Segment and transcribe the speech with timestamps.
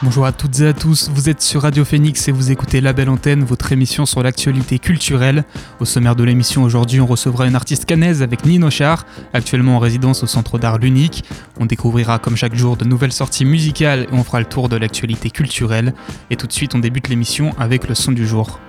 [0.00, 2.92] Bonjour à toutes et à tous, vous êtes sur Radio Phoenix et vous écoutez La
[2.92, 5.42] Belle Antenne, votre émission sur l'actualité culturelle.
[5.80, 9.78] Au sommaire de l'émission aujourd'hui, on recevra une artiste canaise avec Nino Char, actuellement en
[9.80, 11.24] résidence au Centre d'Art L'Unique.
[11.58, 14.76] On découvrira comme chaque jour de nouvelles sorties musicales et on fera le tour de
[14.76, 15.92] l'actualité culturelle.
[16.30, 18.60] Et tout de suite, on débute l'émission avec le son du jour.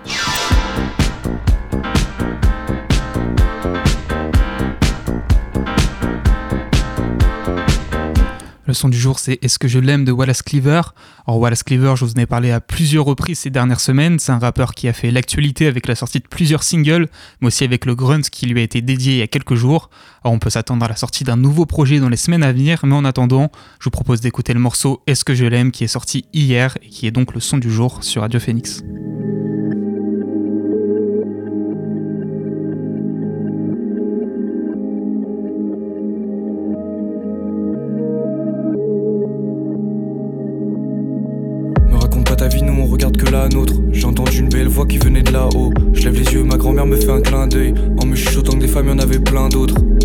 [8.70, 10.82] Le son du jour, c'est Est-ce que je l'aime de Wallace Cleaver?
[11.26, 14.20] Alors, Wallace Cleaver, je vous en ai parlé à plusieurs reprises ces dernières semaines.
[14.20, 17.08] C'est un rappeur qui a fait l'actualité avec la sortie de plusieurs singles,
[17.41, 19.90] mais aussi avec le Grunt qui lui a été dédié il y a quelques jours.
[20.24, 22.82] Alors, on peut s'attendre à la sortie d'un nouveau projet dans les semaines à venir,
[22.84, 25.88] mais en attendant, je vous propose d'écouter le morceau Est-ce que je l'aime qui est
[25.88, 28.84] sorti hier et qui est donc le son du jour sur Radio Phoenix.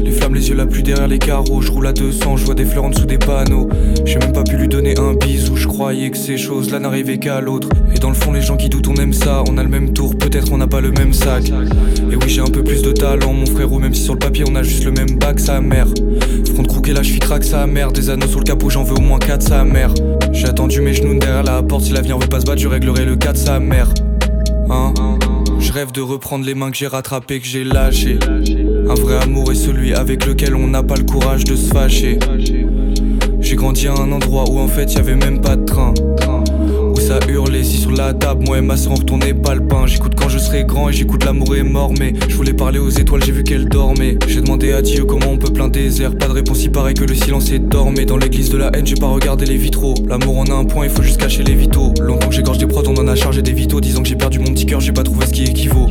[0.04, 1.60] Les flammes, les yeux là plus derrière les carreaux.
[1.60, 3.68] Je roule à 200, je vois des fleurs en dessous des panneaux.
[4.04, 5.56] J'ai même pas pu lui donner un bisou.
[5.56, 7.68] Je croyais que ces choses-là n'arrivaient qu'à l'autre.
[7.94, 9.42] Et dans le fond, les gens qui doutent, on aime ça.
[9.48, 11.48] On a le même tour, peut-être on n'a pas le même sac.
[11.48, 13.80] Et oui, j'ai un peu plus de talent, mon frérot.
[13.80, 15.88] Même si sur le papier, on a juste le même bac, sa mère.
[16.54, 17.91] Front croquer là, je suis crack, sa mère.
[17.91, 19.92] Des anneaux sur le capot, j'en veux au moins 4, sa mère.
[20.32, 21.84] J'ai attendu mes genoux derrière la porte.
[21.84, 23.92] Si l'avenir veut pas se battre, je réglerai le cas de sa mère.
[24.70, 24.94] Hein?
[25.58, 28.19] Je rêve de reprendre les mains que j'ai rattrapées, que j'ai lâchées.
[28.88, 32.19] Un vrai amour est celui avec lequel on n'a pas le courage de se fâcher.
[33.41, 35.94] J'ai grandi à un endroit où en fait y avait même pas de train
[37.04, 39.86] ça hurlait si sur la table, moi et ma soeur on retournait pas le pain.
[39.86, 42.88] J'écoute quand je serai grand et j'écoute l'amour est mort, mais je voulais parler aux
[42.88, 44.16] étoiles, j'ai vu qu'elles dormaient.
[44.26, 47.04] J'ai demandé à Dieu comment on peut plein désert, pas de réponse, il paraît que
[47.04, 48.06] le silence est dormé.
[48.06, 49.94] Dans l'église de la haine, j'ai pas regardé les vitraux.
[50.09, 51.92] L'amour en a un point, il faut juste cacher les vitaux.
[52.00, 54.38] Longtemps que j'égorge des prods, on en a chargé des vitaux, disant que j'ai perdu
[54.38, 55.88] mon petit cœur, j'ai pas trouvé ce qui équivaut.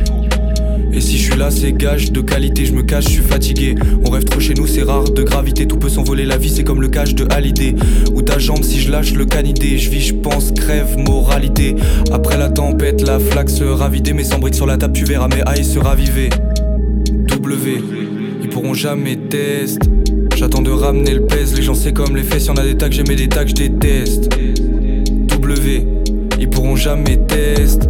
[0.96, 3.74] Et si je suis là, c'est gage de qualité, je me cache, je suis fatigué.
[4.04, 6.62] On rêve trop chez nous, c'est rare de gravité, tout peut s'envoler, la vie c'est
[6.62, 7.74] comme le cache de Hallyday.
[8.14, 11.74] Ou ta jambe si je lâche le canidé, je vis, je pense, crève, moralité.
[12.12, 15.26] Après la tempête, la flaque se ravider, mais sans briques sur la table, tu verras
[15.26, 16.30] mes haïs se raviver.
[17.26, 17.82] W,
[18.42, 19.80] ils pourront jamais test.
[20.36, 22.90] J'attends de ramener le pèse, les gens c'est comme les fesses, y'en a des tags,
[22.90, 24.28] j'aimais des tags, je déteste.
[25.28, 25.86] W,
[26.38, 27.88] ils pourront jamais test.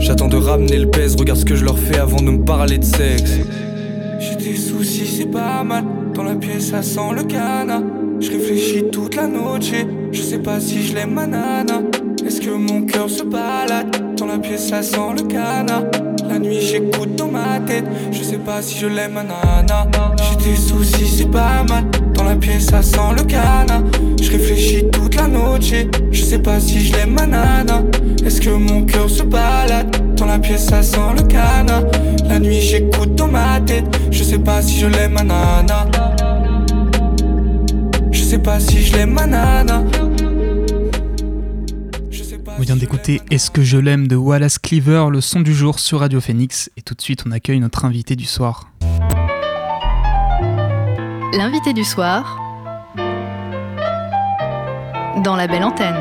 [0.00, 2.78] J'attends de ramener le pèse, regarde ce que je leur fais avant de me parler
[2.78, 3.38] de sexe.
[4.18, 5.84] J'ai des soucis, c'est pas mal.
[6.14, 7.82] Dans la pièce, ça sent le cana.
[8.20, 9.72] Je réfléchis toute la noche,
[10.12, 11.82] je sais pas si je l'aime ma nana.
[12.26, 15.82] Est-ce que mon cœur se balade Dans la pièce, ça sent le cana.
[16.28, 19.86] La nuit, j'écoute dans ma tête, je sais pas si je l'aime ma nana.
[20.16, 21.84] J'ai des soucis, c'est pas mal.
[22.16, 23.82] Dans la pièce, ça sent le cana.
[24.20, 25.72] Je réfléchis toute la noche,
[26.10, 27.82] je sais pas si je l'aime ma nana.
[28.26, 31.82] Est-ce que mon cœur se balade Dans la pièce ça sent le cana
[32.28, 35.86] La nuit j'écoute dans ma tête Je sais pas si je l'aime ma nana
[38.10, 39.84] Je sais pas si je l'aime ma nana
[42.58, 46.00] on vient d'écouter Est-ce que je l'aime de Wallace Cleaver, le son du jour sur
[46.00, 46.70] Radio Phoenix.
[46.78, 48.70] Et tout de suite, on accueille notre invité du soir.
[51.36, 52.40] L'invité du soir
[55.22, 55.94] dans la belle antenne.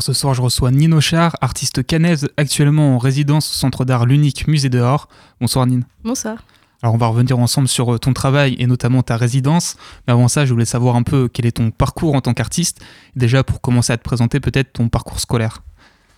[0.00, 4.48] ce soir, je reçois Nino Char, artiste canaise actuellement en résidence au Centre d'Art L'Unique
[4.48, 5.08] Musée dehors.
[5.40, 5.84] Bonsoir Nine.
[6.02, 6.44] Bonsoir.
[6.82, 9.76] Alors on va revenir ensemble sur euh, ton travail et notamment ta résidence.
[10.06, 12.82] Mais avant ça, je voulais savoir un peu quel est ton parcours en tant qu'artiste.
[13.14, 15.62] Déjà pour commencer à te présenter peut-être ton parcours scolaire.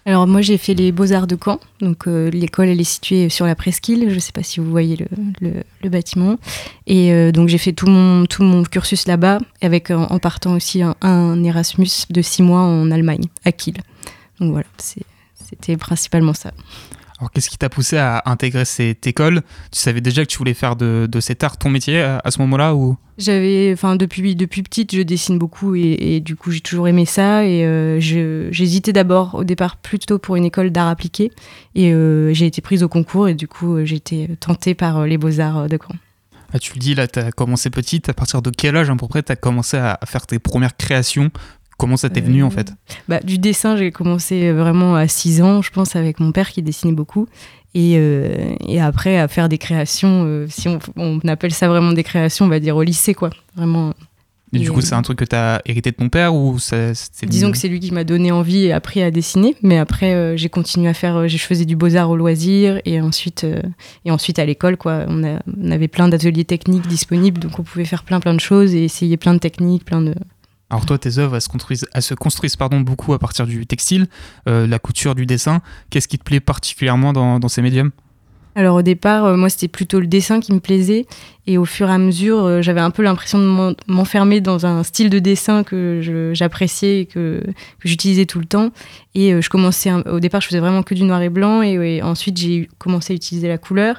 [0.06, 3.46] Alors moi j'ai fait les beaux-arts de Caen, donc euh, l'école elle est située sur
[3.46, 4.98] la presqu'île, je ne sais pas si vous voyez
[5.40, 6.36] le, bâtiment.
[6.86, 10.82] Et euh, donc j'ai fait tout mon, tout mon cursus là-bas, avec en, partant aussi
[10.82, 13.76] un, Erasmus de six mois en Allemagne, à Kiel.
[14.40, 16.52] Donc voilà, c'était principalement ça.
[17.24, 19.40] Alors, qu'est-ce qui t'a poussé à intégrer cette école?
[19.72, 22.74] Tu savais déjà que tu voulais faire de, cet art ton métier à, ce moment-là
[22.74, 22.98] ou?
[23.16, 27.46] J'avais, enfin, depuis, depuis petite, je dessine beaucoup et, du coup, j'ai toujours aimé ça.
[27.46, 31.30] Et euh, j'hésitais d'abord au départ plutôt pour une école d'art appliqué.
[31.74, 35.06] Et euh, j'ai été prise au concours et du coup, euh, j'ai été tentée par
[35.06, 35.96] les Beaux-Arts de Caen.
[36.52, 38.10] Ah, tu le dis, là, tu as commencé petite.
[38.10, 40.76] À partir de quel âge, à peu près, tu as commencé à faire tes premières
[40.76, 41.30] créations?
[41.78, 42.72] Comment ça t'est venu en fait
[43.08, 46.62] bah, Du dessin, j'ai commencé vraiment à 6 ans, je pense, avec mon père qui
[46.62, 47.26] dessinait beaucoup.
[47.74, 48.00] Et,
[48.68, 52.48] et après, à faire des créations, si on, on, appelle ça vraiment des créations, on
[52.48, 53.30] va dire au lycée, quoi.
[53.56, 53.92] Vraiment
[54.54, 56.56] et du coup, c'est un truc que tu as hérité de ton père ou
[57.24, 59.56] Disons que c'est lui qui m'a donné envie et appris à dessiner.
[59.62, 61.16] Mais après, euh, j'ai continué à faire.
[61.16, 63.60] Euh, je faisais du beaux-arts au loisir et ensuite, euh,
[64.04, 65.04] et ensuite à l'école, quoi.
[65.08, 68.74] On, on, avait plein d'ateliers techniques disponibles, donc on pouvait faire plein, plein de choses
[68.74, 70.14] et essayer plein de techniques, plein de.
[70.70, 74.06] Alors toi, tes œuvres, elles se construisent, se construisent pardon, beaucoup à partir du textile,
[74.46, 75.61] la couture, du dessin.
[75.90, 77.93] Qu'est-ce qui te plaît particulièrement dans, ces médiums?
[78.56, 81.06] Alors au départ, euh, moi c'était plutôt le dessin qui me plaisait
[81.46, 84.84] et au fur et à mesure, euh, j'avais un peu l'impression de m'enfermer dans un
[84.84, 87.43] style de dessin que j'appréciais et que,
[87.84, 88.70] j'utilisais tout le temps.
[89.17, 92.00] Et euh, je commençais, au départ, je faisais vraiment que du noir et blanc et,
[92.02, 93.96] ensuite j'ai commencé à utiliser la couleur.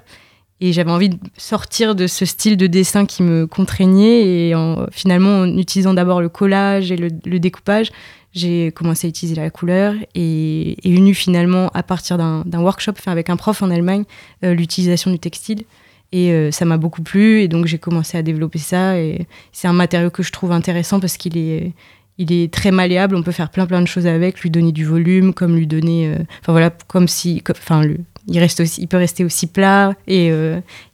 [0.62, 4.50] Et j'avais envie de sortir de ce style de dessin qui me contraignait.
[4.50, 4.54] Et
[4.92, 7.92] finalement en utilisant d'abord le collage et le découpage,
[8.36, 9.96] j'ai commencé à utiliser la couleur.
[10.14, 14.04] Et est venue finalement à partir d'un workshop fait avec un prof en Allemagne
[14.44, 15.64] euh, l'utilisation du textile.
[16.12, 17.42] Et euh, ça m'a beaucoup plu.
[17.42, 19.00] Et donc j'ai commencé à développer ça.
[19.00, 21.72] Et c'est un matériau que je trouve intéressant parce qu'il est
[22.18, 23.16] il est très malléable.
[23.16, 26.08] On peut faire plein plein de choses avec lui donner du volume comme lui donner
[26.08, 27.84] euh, enfin voilà comme si enfin
[28.28, 30.32] il reste aussi il peut rester aussi plat et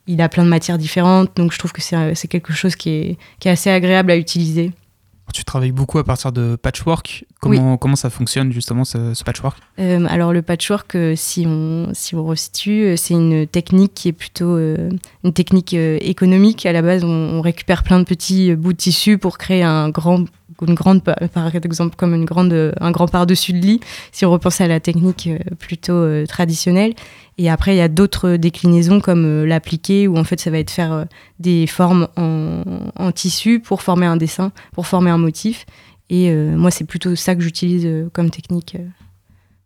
[0.06, 3.18] il a plein de matières différentes donc je trouve que c'est quelque chose qui est,
[3.40, 4.72] qui est assez agréable à utiliser
[5.32, 7.24] tu travailles beaucoup à partir de patchwork.
[7.40, 9.58] Comment, comment ça fonctionne justement ce, patchwork?
[9.80, 14.08] Euh, Alors le patchwork, euh, si, on, si on resitue, euh, c'est une technique qui
[14.08, 16.66] est plutôt une technique économique.
[16.66, 20.26] À la base, on, récupère plein de petits bouts de tissu pour créer un grand
[20.66, 23.80] une grande, par exemple, comme une grande, un grand par-dessus de lit,
[24.12, 25.28] si on repense à la technique
[25.58, 26.94] plutôt traditionnelle.
[27.38, 30.58] Et après, il y a d'autres déclinaisons comme euh, l'appliquer, où en fait, ça va
[30.58, 31.04] être faire euh,
[31.38, 35.66] des formes en, tissu pour former un dessin, pour former un motif.
[36.10, 38.76] Et euh, moi, c'est plutôt ça que j'utilise comme technique.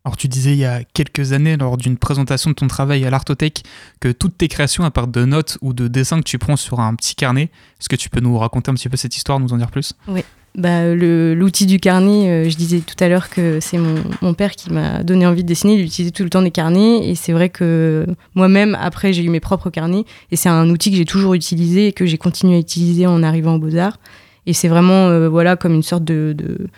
[0.04, 3.10] Alors, tu disais il y a quelques années, lors d'une présentation de ton travail à
[3.10, 3.64] l'Artothèque,
[4.00, 6.78] que toutes tes créations, à part de notes ou de dessins que tu prends sur
[6.78, 7.50] un petit carnet,
[7.80, 9.92] est-ce que tu peux nous raconter un petit peu cette histoire, nous en dire plus?
[10.06, 10.22] Oui
[10.56, 14.72] bah, L'outil du carnet, euh, je disais tout à l'heure que c'est mon, père qui
[14.72, 15.74] m'a donné envie de dessiner.
[15.74, 17.08] Il utilisait tout le temps des carnets.
[17.08, 20.04] Et c'est vrai que moi-même, après, j'ai eu mes propres carnets.
[20.30, 23.22] Et c'est un outil que j'ai toujours utilisé et que j'ai continué à utiliser en
[23.22, 23.98] arrivant aux Beaux-Arts.
[24.46, 26.68] Et c'est vraiment euh, voilà, comme une sorte de, de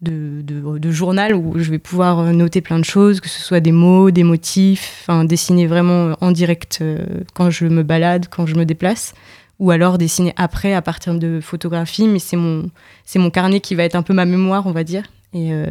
[0.00, 4.10] de, journal où je vais pouvoir noter plein de choses, que ce soit des mots,
[4.10, 6.98] des motifs, dessiner vraiment en direct euh,
[7.32, 9.14] quand je me balade, quand je me déplace
[9.58, 12.70] ou alors dessiner après à partir de photographies, mais c'est mon,
[13.04, 15.04] c'est mon carnet qui va être un peu ma mémoire, on va dire.
[15.32, 15.66] Et, euh,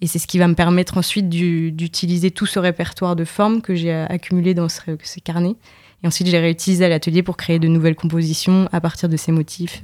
[0.00, 3.74] et c'est ce qui va me permettre ensuite d'utiliser tout ce répertoire de formes que
[3.74, 5.56] j'ai accumulé dans ces carnets.
[6.02, 9.32] Et ensuite, j'ai réutilisé à l'atelier pour créer de nouvelles compositions à partir de ces
[9.32, 9.82] motifs.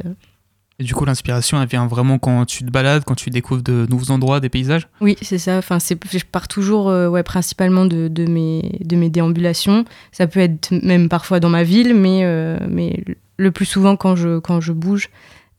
[0.79, 3.87] Et du coup, l'inspiration, elle vient vraiment quand tu te balades, quand tu découvres de
[3.89, 4.89] nouveaux endroits, des paysages?
[5.01, 5.59] Oui, c'est ça.
[5.59, 9.85] Enfin, je pars toujours euh, ouais, principalement de, de, mes, de mes déambulations.
[10.11, 13.05] Ça peut être même parfois dans ma ville, mais, euh, mais
[13.37, 15.11] le plus souvent quand je, quand je bouge,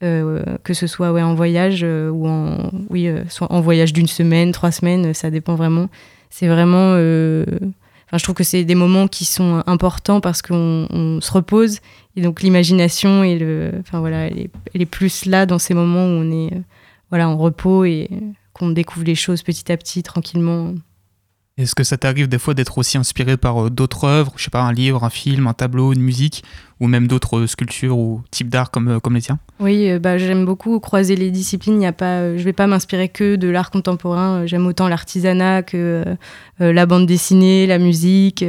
[0.03, 3.93] euh, que ce soit ouais, en voyage euh, ou en, oui, euh, soit en voyage
[3.93, 5.87] d'une semaine, trois semaines, ça dépend vraiment.
[6.29, 6.95] C'est vraiment.
[6.95, 11.79] Je trouve que c'est des moments qui sont importants parce qu'on se repose
[12.15, 16.31] et donc l'imagination et le, voilà, elle est, plus là dans ces moments où on
[16.31, 16.51] est
[17.09, 18.09] voilà en repos et
[18.53, 20.73] qu'on découvre les choses petit à petit tranquillement.
[21.55, 24.49] Est-ce que ça t'arrive des fois d'être aussi inspiré par euh, d'autres œuvres, je sais
[24.49, 26.43] pas, un livre, un film, un tableau, une musique,
[26.79, 29.37] ou même d'autres euh, sculptures ou types d'art comme, euh, les tiens?
[29.59, 31.79] Oui, bah, j'aime beaucoup croiser les disciplines.
[31.79, 34.47] Y a pas, je vais pas m'inspirer que de l'art contemporain.
[34.47, 36.03] J'aime autant l'artisanat que
[36.59, 38.43] la bande dessinée, la musique.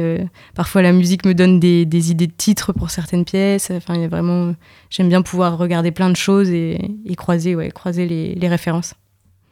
[0.55, 3.69] parfois, la musique me donne des, idées de titres pour certaines pièces.
[3.69, 4.55] Enfin, y a vraiment,
[4.89, 8.95] j'aime bien pouvoir regarder plein de choses et, croiser, ouais, croiser les références.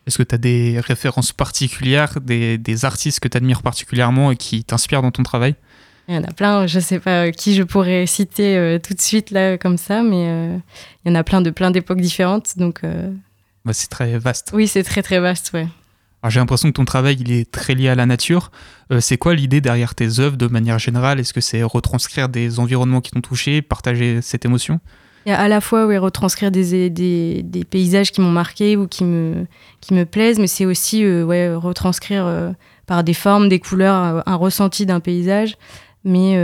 [0.05, 4.35] Est-ce que tu as des références particulières, des, des artistes que tu admires particulièrement et
[4.35, 5.55] qui t'inspirent dans ton travail?
[6.07, 8.93] Il y en a plein, je ne sais pas qui je pourrais citer euh, tout
[8.93, 10.57] de suite là comme ça, mais euh,
[11.05, 12.57] il y en a plein de plein d'époques différentes.
[12.57, 13.09] Donc, euh,
[13.63, 14.51] bah, c'est très vaste.
[14.53, 15.67] Oui, c'est très très vaste, ouais.
[16.27, 18.49] J'ai l'impression que ton travail il est très lié à la nature.
[19.01, 21.19] c'est quoi l'idée derrière tes œuvres de manière générale?
[21.19, 24.79] Est-ce que c'est retranscrire des environnements qui t'ont touché, partager cette émotion?
[25.25, 29.03] Il y a à la fois oui, retranscrire des, paysages qui m'ont marqué ou qui
[29.03, 29.45] me,
[29.79, 32.51] qui me plaisent, mais c'est aussi euh, ouais, retranscrire euh,
[32.85, 35.55] par des formes, des couleurs, euh, un ressenti d'un paysage.
[36.05, 36.35] Mais,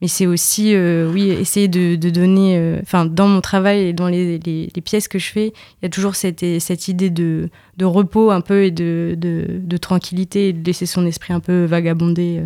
[0.00, 4.40] mais c'est aussi oui, essayer de, donner, enfin dans mon travail et dans les,
[4.84, 7.48] pièces que je fais, il y a toujours cette, cette idée de,
[7.80, 12.42] repos un peu et de, de, tranquillité de laisser son esprit un peu vagabonder.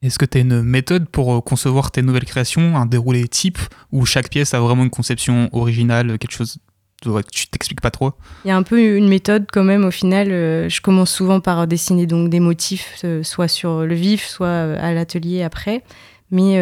[0.00, 3.58] Est-ce que tu as une méthode pour euh, concevoir tes nouvelles créations, un déroulé type,
[3.90, 6.58] où chaque pièce a vraiment une conception originale, quelque chose
[7.00, 8.12] tu t'expliques pas trop?
[8.44, 10.28] Il y a un peu une méthode quand même au final.
[10.28, 15.44] je commence souvent par dessiner donc des motifs, soit sur le vif, soit à l'atelier
[15.44, 15.84] après.
[16.32, 16.54] Mais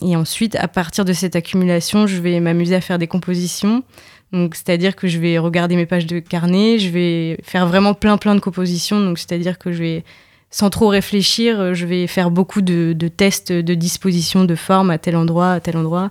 [0.00, 3.82] et ensuite, à partir de cette accumulation, je vais m'amuser à faire des compositions.
[4.32, 8.16] Donc, c'est-à-dire que je vais regarder mes pages de carnet, je vais faire vraiment plein
[8.16, 9.00] plein de compositions.
[9.00, 10.04] Donc, c'est-à-dire que je vais
[10.50, 14.98] sans trop réfléchir, euh, je vais faire beaucoup de, tests de disposition de forme à
[14.98, 16.10] tel endroit, à tel endroit,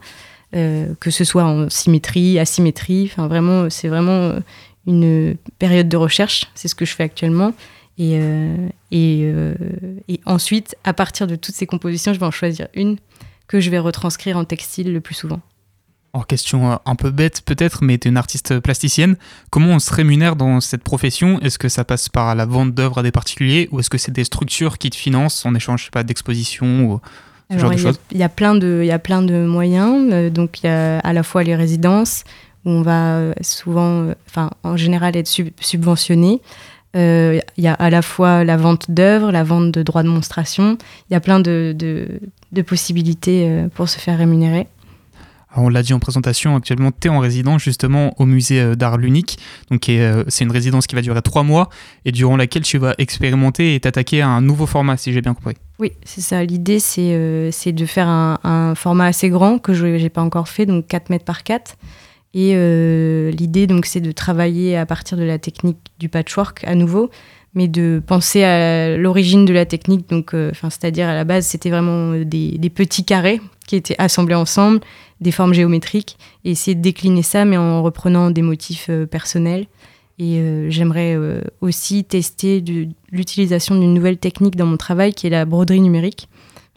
[0.55, 3.09] euh, que ce soit en symétrie, asymétrie.
[3.11, 4.39] Enfin, vraiment, c'est vraiment euh,
[4.85, 6.45] une période de recherche.
[6.53, 7.53] C'est ce que je fais actuellement.
[7.99, 8.19] Et,
[8.91, 9.33] et,
[10.07, 12.97] et, ensuite, à partir de toutes ces compositions, je vais en choisir une
[13.47, 15.41] que je vais retranscrire en textile le plus souvent.
[16.13, 19.17] En question euh, un peu bête peut-être, mais tu es une artiste plasticienne.
[19.49, 21.39] Comment on se rémunère dans cette profession?
[21.41, 24.11] Est-ce que ça passe par la vente d'œuvres à des particuliers ou est-ce que c'est
[24.11, 27.01] des structures qui te financent en échange, je sais pas, d'expositions ou
[27.51, 27.99] ce genre de choses?
[28.11, 30.09] Il y, a plein de, il y a plein de moyens.
[30.11, 32.23] Euh, donc il y a à la fois les résidences
[32.65, 36.41] où on va euh, souvent, enfin en général être subventionné.
[36.95, 40.79] Il y a à la fois la vente d'œuvres, la vente de droits de monstration.
[41.09, 44.67] Il y a plein de, de possibilités pour se faire rémunérer
[45.57, 48.97] on l'a dit en présentation, actuellement, tu es en résidence justement au musée euh, d'art
[48.97, 49.37] l'Unique.
[49.71, 51.69] Donc, euh, c'est une résidence qui va durer trois mois
[52.05, 55.33] et durant laquelle tu vas expérimenter et t'attaquer à un nouveau format, si j'ai bien
[55.33, 55.55] compris.
[55.79, 56.43] Oui, c'est ça.
[56.43, 60.65] L'idée, c'est euh, de faire un, format assez grand que je n'ai pas encore fait,
[60.65, 61.75] donc 4 mètres par 4.
[62.33, 62.53] Et
[63.31, 67.09] l'idée, donc, c'est de travailler à partir de la technique du patchwork à nouveau,
[67.55, 70.07] mais de penser à l'origine de la technique.
[70.09, 74.81] Donc, c'est-à-dire à la base, c'était vraiment des petits carrés qui étaient assemblés ensemble
[75.21, 79.65] des formes géométriques et essayer de décliner ça, mais en reprenant des motifs euh, personnels.
[80.19, 82.63] Et euh, j'aimerais euh, aussi tester
[83.11, 86.27] l'utilisation d'une nouvelle technique dans mon travail qui est la broderie numérique.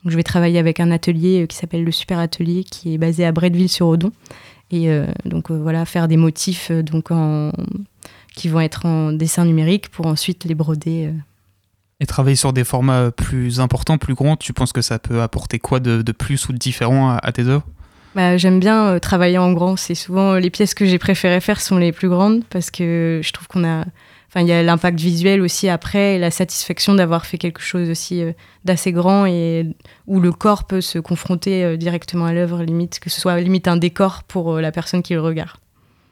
[0.05, 3.25] Donc, je vais travailler avec un atelier qui s'appelle le Super Atelier qui est basé
[3.25, 4.13] à Bretteville-sur-Odon.
[4.73, 4.89] Et
[5.25, 7.09] donc voilà, faire des motifs donc
[8.37, 11.13] qui vont être en dessin numérique pour ensuite les broder.
[11.99, 15.59] Et travailler sur des formats plus importants, plus grands, tu penses que ça peut apporter
[15.59, 17.67] quoi de, plus ou de différent à tes œuvres?
[18.15, 19.77] Bah, J'aime bien euh, travailler en grand.
[19.77, 23.21] C'est souvent euh, les pièces que j'ai préféré faire sont les plus grandes parce que
[23.23, 23.85] je trouve qu'on a.
[24.29, 27.91] Enfin, il y a l'impact visuel aussi après et la satisfaction d'avoir fait quelque chose
[27.91, 28.33] aussi euh,
[28.65, 29.67] d'assez grand et
[30.07, 33.77] où le corps peut se confronter directement à l'œuvre, limite, que ce soit limite un
[33.77, 35.59] décor pour la personne qui le regarde.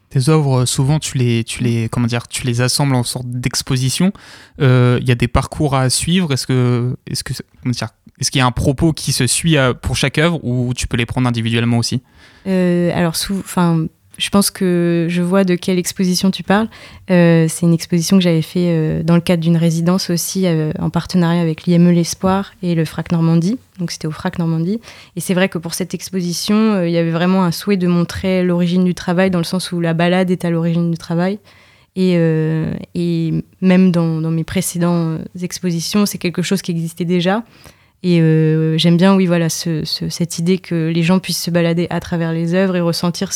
[0.09, 4.11] Tes œuvres, souvent, tu les, tu les, comment dire, tu les assembles en sorte d'exposition.
[4.57, 6.33] Il y a des parcours à suivre.
[6.33, 7.89] Est-ce que, est-ce que, comment dire,
[8.19, 10.87] est-ce qu'il y a un propos qui se suit euh, pour chaque œuvre ou tu
[10.87, 12.01] peux les prendre individuellement aussi?
[12.47, 13.85] Euh, Alors, enfin,
[14.17, 16.67] je pense que je vois de quelle exposition tu parles.
[17.09, 20.45] Euh, c'est une exposition que j'avais fait dans le cadre d'une résidence aussi
[20.77, 23.57] en partenariat avec l'IME L'Espoir et le FRAC Normandie.
[23.79, 24.81] Donc c'était au FRAC Normandie.
[25.15, 28.43] Et c'est vrai que pour cette exposition, il y avait vraiment un souhait de montrer
[28.43, 31.39] l'origine du travail dans le sens où la balade est à l'origine du travail.
[31.95, 32.17] Et,
[33.61, 37.43] même dans, mes précédentes expositions, c'est quelque chose qui existait déjà.
[38.01, 41.99] Et euh, j'aime bien, oui, voilà, cette idée que les gens puissent se balader à
[41.99, 43.31] travers les œuvres et ressentir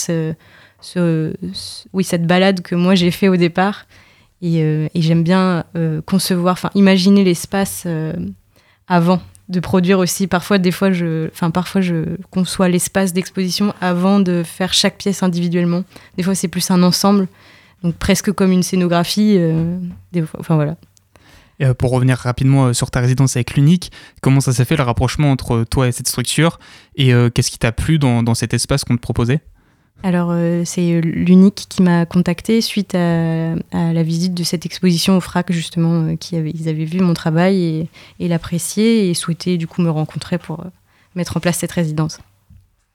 [1.94, 3.86] oui, cette balade que moi j'ai fait au départ.
[4.42, 7.88] Et, euh, j'aime bien euh, concevoir, enfin, imaginer l'espace
[8.88, 10.28] avant de produire aussi.
[10.28, 15.24] Parfois, des fois, je, enfin, parfois, je conçois l'espace d'exposition avant de faire chaque pièce
[15.24, 15.84] individuellement.
[16.18, 17.28] Des fois, c'est plus un ensemble,
[17.84, 19.38] donc presque comme une scénographie.
[20.40, 20.78] enfin voilà.
[21.62, 23.92] Euh, pour revenir rapidement euh, sur ta résidence avec l'Unique,
[24.22, 26.60] comment ça s'est fait le rapprochement entre toi et cette structure?
[26.96, 29.42] Et euh, qu'est-ce qui t'a plu dans, cet espace qu'on te proposait?
[30.02, 35.54] Alors, c'est l'unique qui m'a contacté suite à, la visite de cette exposition au FRAC,
[35.54, 37.88] justement, qui avait, ils avaient vu mon travail
[38.20, 40.66] et, et et souhaitaient du coup me rencontrer pour
[41.16, 42.20] mettre en place cette résidence.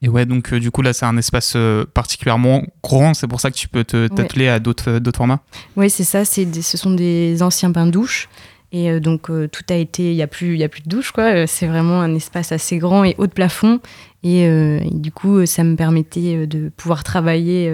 [0.01, 1.57] Et ouais, donc du coup là, c'est un espace
[1.93, 5.41] particulièrement grand, c'est pour ça que tu peux t'atteler à d'autres formats
[5.75, 8.29] Oui, c'est ça, ce sont des anciens bains-douches
[8.71, 10.89] et euh, donc euh, tout a été, il n'y a, plus, y a plus de
[10.89, 11.23] douche, quoi.
[11.23, 13.79] Euh, c'est vraiment un espace assez grand et haut de plafond.
[14.21, 14.49] Et,
[14.91, 17.73] du coup, ça me permettait de pouvoir travailler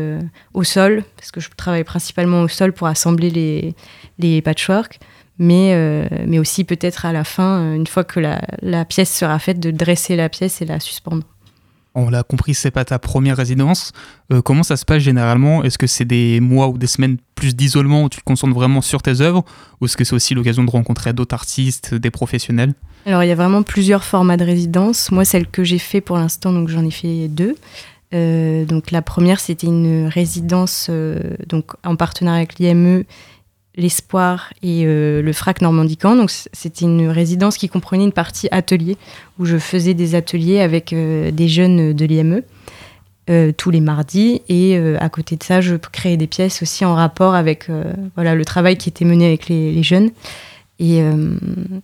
[0.54, 3.74] au sol, parce que je travaille principalement au sol pour assembler les,
[4.20, 5.00] les patchwork.
[5.40, 9.60] Mais, mais aussi peut-être à la fin, une fois que la, la pièce sera faite,
[9.60, 11.24] de dresser la pièce et la suspendre
[11.96, 13.94] on l'a compris, c'est pas ta première résidence.
[14.32, 15.64] Euh, comment ça se passe généralement?
[15.64, 18.82] Est-ce que c'est des mois ou des semaines plus d'isolement où tu te concentres vraiment
[18.82, 19.44] sur tes œuvres?
[19.80, 22.74] Ou est-ce que c'est aussi l'occasion de rencontrer d'autres artistes, des professionnels?
[23.06, 25.12] Alors, il y a vraiment plusieurs formats de résidence.
[25.12, 27.56] Moi, celle que j'ai fait pour l'instant, donc j'en ai fait deux.
[28.14, 33.04] Euh, donc la première, c'était une résidence euh, donc en partenariat avec l'IME
[33.78, 36.16] l'Espoir et euh, le FRAC Normandican.
[36.16, 38.98] Donc c'était une résidence qui comprenait une partie atelier
[39.40, 42.42] où je faisais des ateliers avec euh, des jeunes de l'IME.
[43.58, 44.42] tous les mardis.
[44.50, 47.70] Et à côté de ça, je créais des pièces aussi en rapport avec
[48.16, 50.12] voilà, le travail qui était mené avec les, jeunes.
[50.78, 51.02] Et,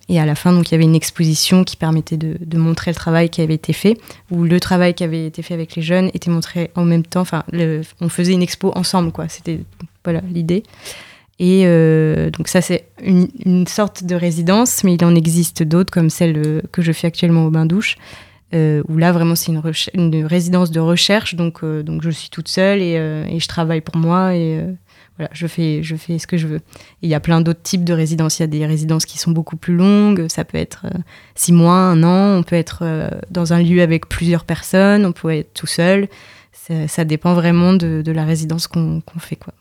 [0.08, 2.92] et, à la fin, donc, il y avait une exposition qui permettait de, de, montrer
[2.92, 3.98] le travail qui avait été fait,
[4.30, 7.22] où le travail qui avait été fait avec les jeunes était montré en même temps.
[7.22, 7.42] Enfin,
[8.00, 9.28] on faisait une expo ensemble, quoi.
[9.28, 9.58] C'était
[10.04, 10.62] voilà l'idée.
[11.44, 16.08] Et euh, donc ça, c'est une, sorte de résidence, mais il en existe d'autres, comme
[16.08, 17.96] celle euh, que je fais actuellement au bain-douche,
[18.54, 21.34] euh, où là, vraiment, c'est une, résidence de recherche.
[21.34, 24.64] Donc, je suis toute seule et, je travaille pour moi et
[25.18, 26.60] voilà, je fais, ce que je veux.
[27.02, 28.38] il y a plein d'autres types de résidences.
[28.38, 30.28] Il y a des résidences qui sont beaucoup plus longues.
[30.28, 30.86] Ça peut être
[31.34, 32.38] six mois, un an.
[32.38, 35.04] On peut être dans un lieu avec plusieurs personnes.
[35.04, 36.06] On peut être tout seul.
[36.86, 39.54] Ça, dépend vraiment de, de la résidence qu'on fait, quoi.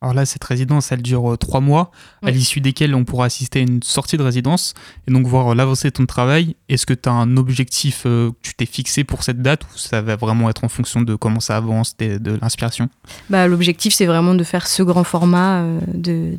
[0.00, 1.90] Alors là, cette résidence, elle dure euh, trois mois,
[2.22, 4.74] à l'issue desquels on pourra assister à une sortie de résidence
[5.08, 6.54] et donc voir euh, l'avancée de ton travail.
[6.68, 9.76] Est-ce que tu as un objectif euh, que tu t'es fixé pour cette date ou
[9.76, 12.88] ça va vraiment être en fonction de comment ça avance, de, l'inspiration?
[13.28, 16.38] Bah, L'objectif, c'est vraiment de faire ce grand format de,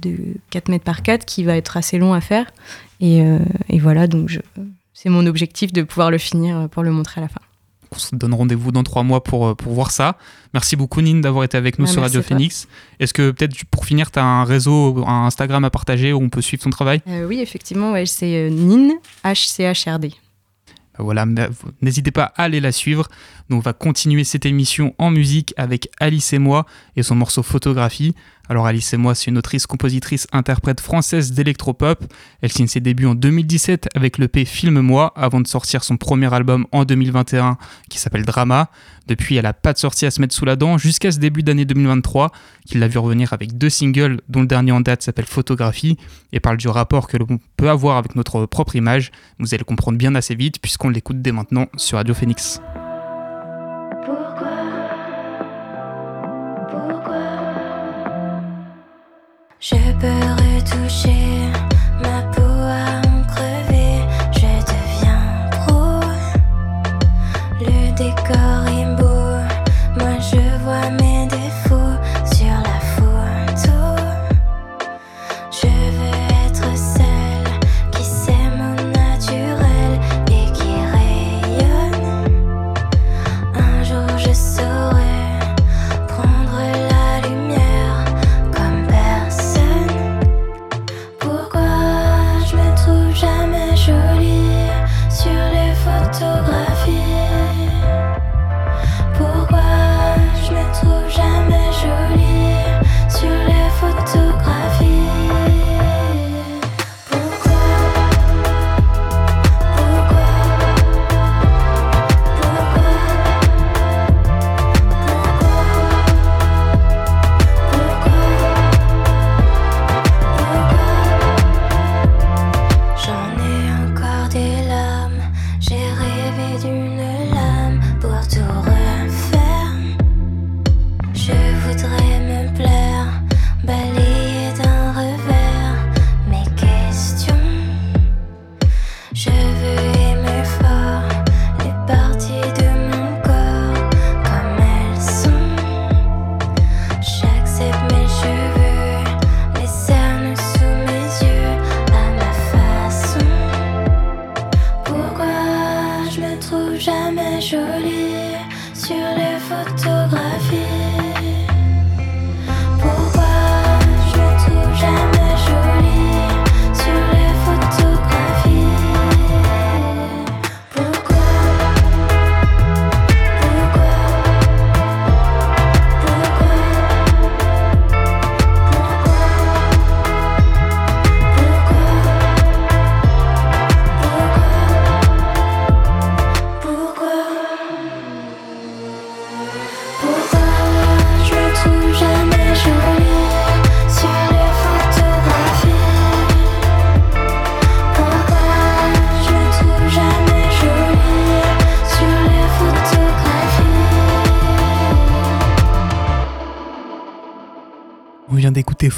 [0.51, 2.45] 4 mètres par 4 qui va être assez long à faire.
[3.01, 3.19] Et,
[3.69, 4.39] et voilà, donc
[4.93, 7.41] c'est mon objectif de pouvoir le finir pour le montrer à la fin
[7.91, 10.17] on se donne rendez-vous dans trois mois pour, euh, pour voir ça.
[10.53, 12.67] Merci beaucoup, Nine, d'avoir été avec nous sur Radio Phoenix.
[12.99, 16.29] Est-ce que peut-être pour finir, tu as un réseau, un Instagram à partager où on
[16.29, 17.01] peut suivre ton travail?
[17.07, 18.93] Euh, Oui, effectivement, ouais, c'est euh, Nine,
[19.23, 20.13] H-C-H-R-D.
[20.97, 21.25] Bah voilà,
[21.81, 23.07] n'hésitez pas à aller la suivre.
[23.49, 26.65] Nous, on va continuer cette émission en musique avec Alice et moi
[26.95, 28.15] et son morceau Photographie.
[28.51, 32.03] Alors Alice et moi, c'est une autrice, compositrice, interprète française d'électropop.
[32.41, 36.33] Elle signe ses débuts en 2017 avec le P Filme-moi avant de sortir son premier
[36.33, 37.59] album en 2021
[37.91, 38.71] qui s'appelle Drama.
[39.07, 41.43] Depuis, elle a pas de sortie à se mettre sous la dent jusqu'à ce début
[41.43, 42.31] d'année 2023
[42.65, 45.97] qu'il l'a vu revenir avec deux singles dont le dernier en date s'appelle Photographie
[46.33, 49.11] et parle du rapport que l'on peut avoir avec notre propre image.
[49.37, 52.59] Vous allez comprendre bien assez vite puisqu'on l'écoute dès maintenant sur Radio Phoenix.
[59.61, 61.68] Je peux retoucher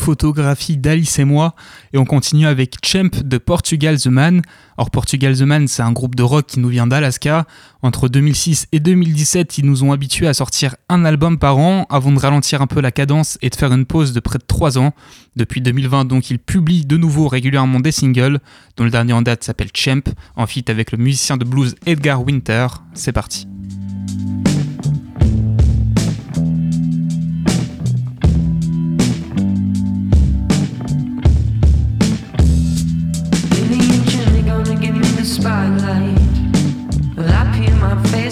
[0.02, 1.54] Photographie d'Alice et moi
[1.94, 4.42] et on continue avec Champ de Portugal The Man.
[4.78, 7.46] Or Portugal The Man c'est un groupe de rock qui nous vient d'Alaska.
[7.84, 12.12] Entre 2006 et 2017 ils nous ont habitués à sortir un album par an avant
[12.12, 14.80] de ralentir un peu la cadence et de faire une pause de près de 3
[14.80, 14.94] ans.
[15.36, 18.40] Depuis 2020 donc ils publient de nouveau régulièrement des singles
[18.78, 20.02] dont le dernier en date s'appelle Champ
[20.36, 22.68] en feat avec le musicien de blues Edgar Winter.
[22.96, 23.48] C'est parti.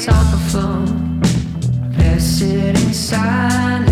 [0.07, 1.21] on the phone.
[1.97, 3.88] They're sitting silent.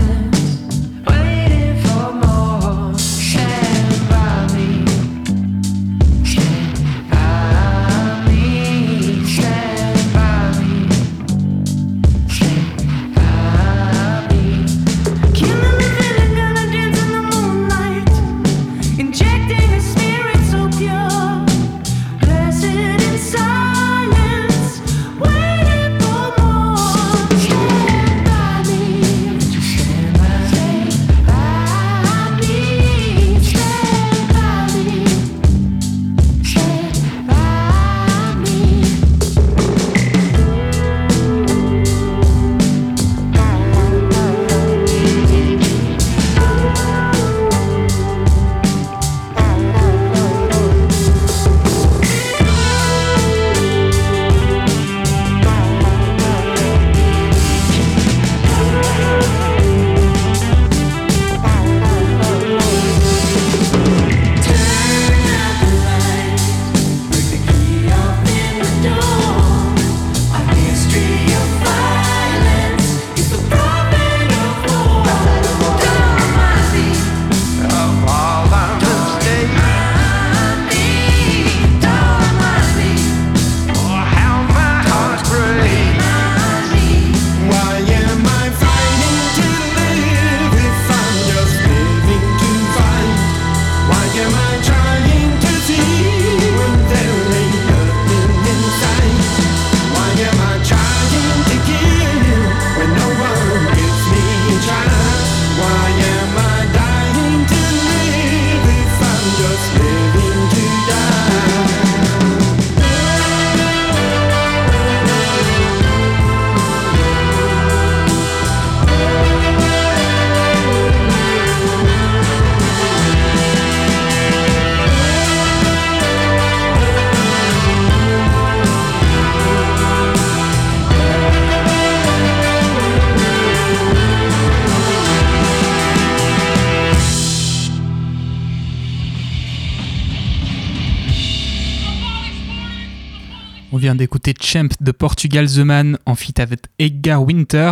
[143.97, 147.71] D'écouter Champ de Portugal The Man en feat avec Edgar Winter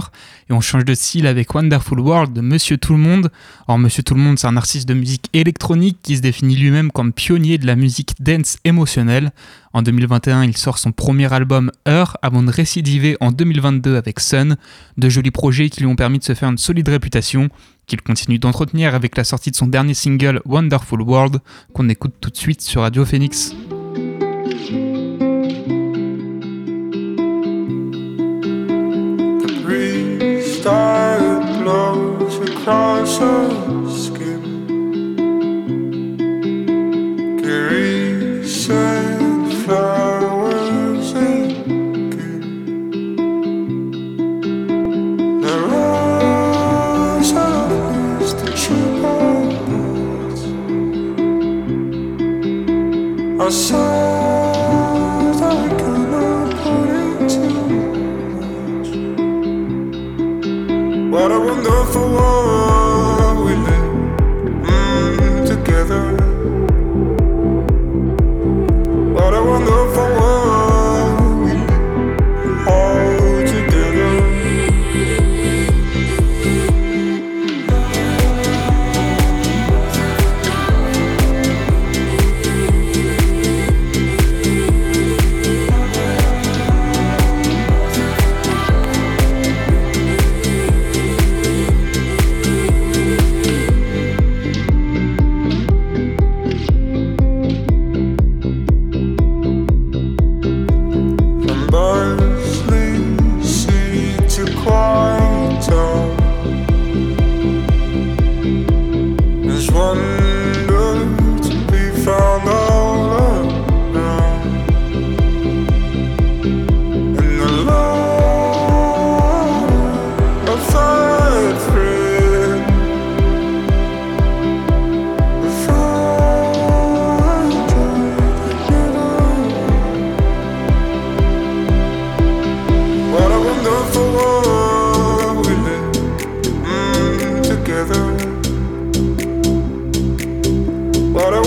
[0.49, 3.31] et on change de style avec Wonderful World de Monsieur Tout le Monde.
[3.67, 6.91] Or Monsieur Tout le Monde c'est un artiste de musique électronique qui se définit lui-même
[6.91, 9.31] comme pionnier de la musique dance émotionnelle.
[9.73, 14.57] En 2021 il sort son premier album Heure avant de récidiver en 2022 avec Sun,
[14.97, 17.49] de jolis projets qui lui ont permis de se faire une solide réputation
[17.87, 21.37] qu'il continue d'entretenir avec la sortie de son dernier single Wonderful World
[21.73, 23.55] qu'on écoute tout de suite sur Radio Phoenix.
[33.17, 33.54] soul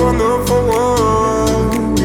[0.01, 1.99] Wonderful World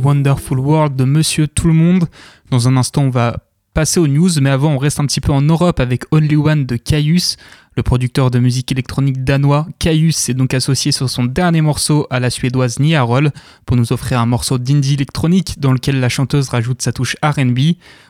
[0.00, 2.06] de Monsieur Tout le Monde.
[2.50, 3.36] Dans un instant, on va
[3.74, 6.64] passer aux news, mais avant, on reste un petit peu en Europe avec Only One
[6.64, 7.36] de Caius.
[7.76, 12.18] Le producteur de musique électronique danois, Caius, s'est donc associé sur son dernier morceau à
[12.18, 13.30] la suédoise Nia Roll
[13.66, 17.58] pour nous offrir un morceau d'indie électronique dans lequel la chanteuse rajoute sa touche RB.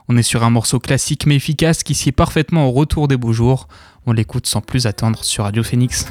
[0.09, 3.33] On est sur un morceau classique mais efficace qui sied parfaitement au retour des beaux
[3.33, 3.66] jours.
[4.07, 6.07] On l'écoute sans plus attendre sur Radio Phoenix.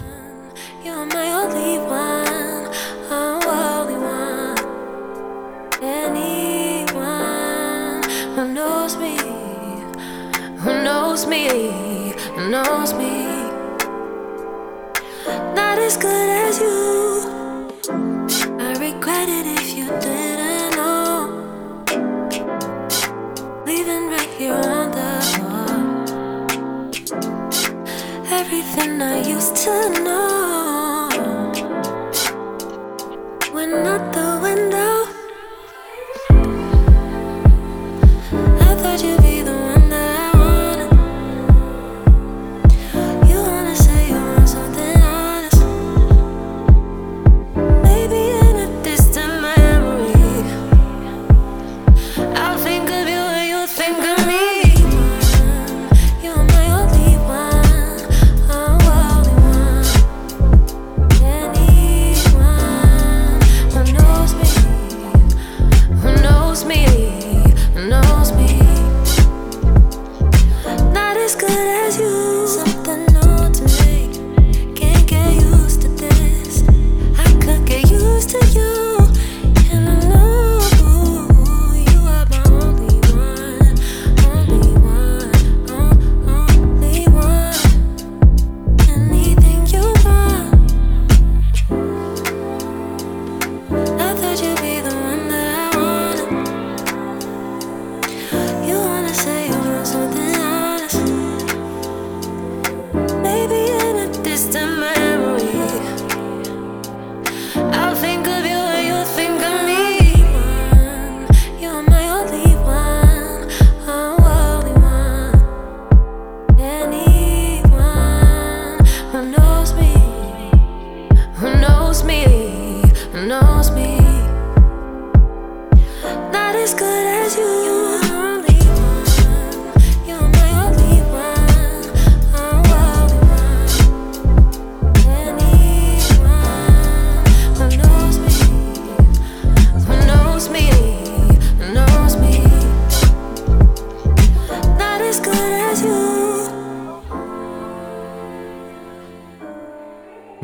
[11.20, 12.14] Knows me,
[12.50, 13.26] knows me.
[15.54, 17.60] Not as good as you.
[18.58, 21.28] I regret it if you didn't know.
[23.66, 25.68] Leaving right here on the floor.
[28.32, 30.69] Everything I used to know.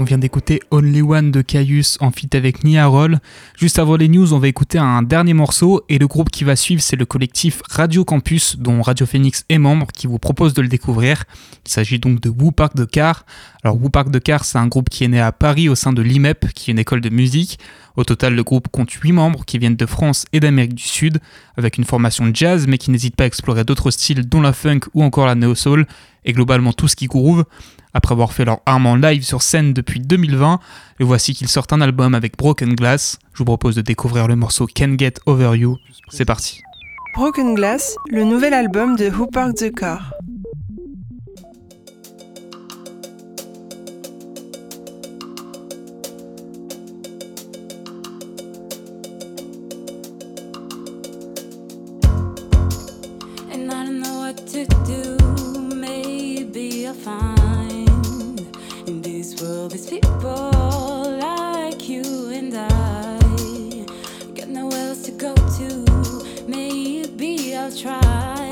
[0.05, 3.19] Vient d'écouter Only One de Caius en feat avec Nia Roll.
[3.57, 6.55] Juste avant les news, on va écouter un dernier morceau et le groupe qui va
[6.55, 10.61] suivre, c'est le collectif Radio Campus dont Radio Phoenix est membre qui vous propose de
[10.61, 11.25] le découvrir.
[11.65, 13.25] Il s'agit donc de Woo Park de Car.
[13.63, 15.91] Alors Woo Park de Car, c'est un groupe qui est né à Paris au sein
[15.91, 17.59] de l'IMEP, qui est une école de musique.
[17.97, 21.19] Au total, le groupe compte 8 membres qui viennent de France et d'Amérique du Sud,
[21.57, 24.81] avec une formation jazz mais qui n'hésite pas à explorer d'autres styles dont la funk
[24.93, 25.87] ou encore la neo-soul,
[26.25, 27.45] et globalement tout ce qui groove.
[27.93, 30.59] Après avoir fait leur arme en live sur scène depuis 2020,
[30.99, 33.19] et voici qu'ils sortent un album avec Broken Glass.
[33.33, 35.77] Je vous propose de découvrir le morceau Can Get Over You.
[36.09, 36.61] C'est parti.
[37.15, 40.11] Broken Glass, le nouvel album de Who Parked the Car.
[53.53, 55.34] And I don't know what to do.
[55.87, 58.39] Maybe I'll find
[58.87, 60.51] in this world these people
[61.19, 63.85] like you and I.
[64.33, 65.69] Got nowhere else to go to.
[66.47, 68.49] Maybe I'll try.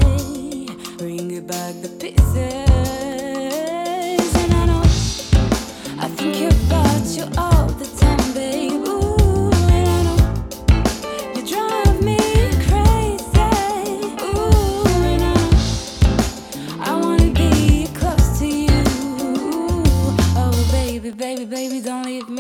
[1.00, 2.36] Bring it back the pieces.
[4.44, 4.84] And I know
[6.06, 7.93] I think about you all the
[21.46, 22.33] baby, don't leave me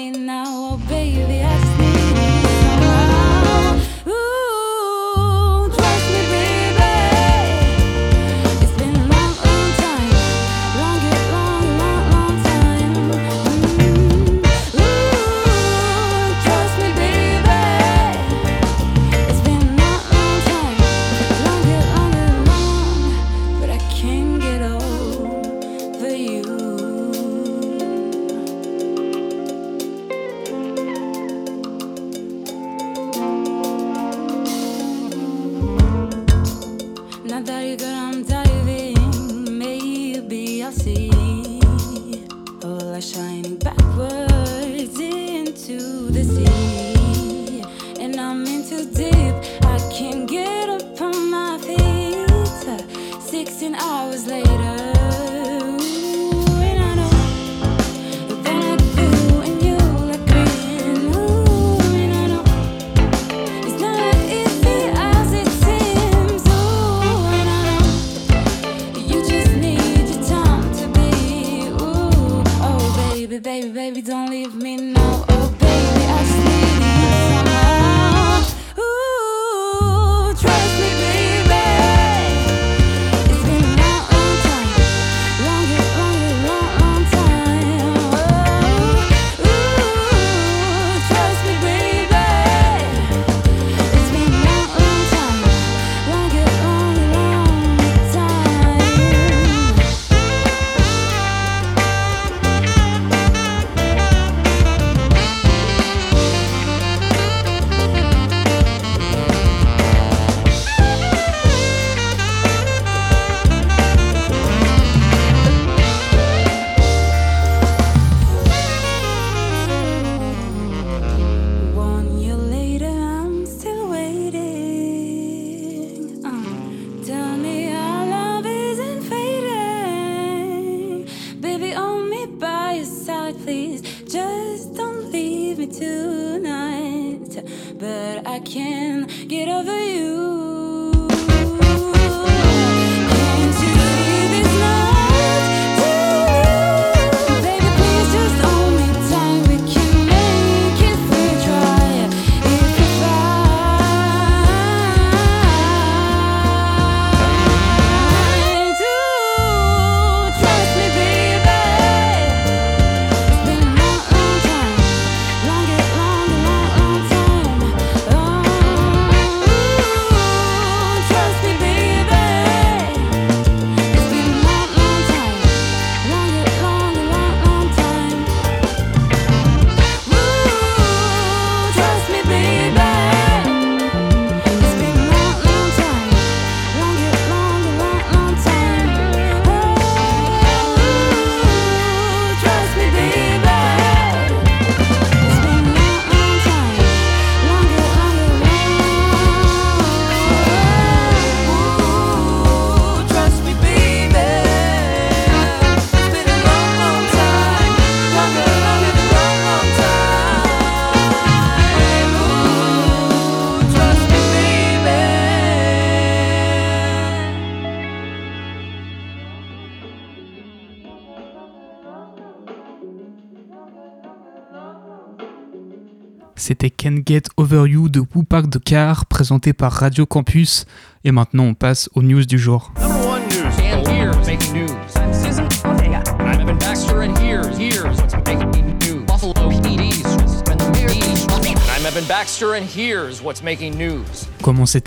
[226.45, 230.65] C'était Can Get Over You de Woo Park de Car, présenté par Radio Campus.
[231.05, 232.73] Et maintenant, on passe aux news du jour.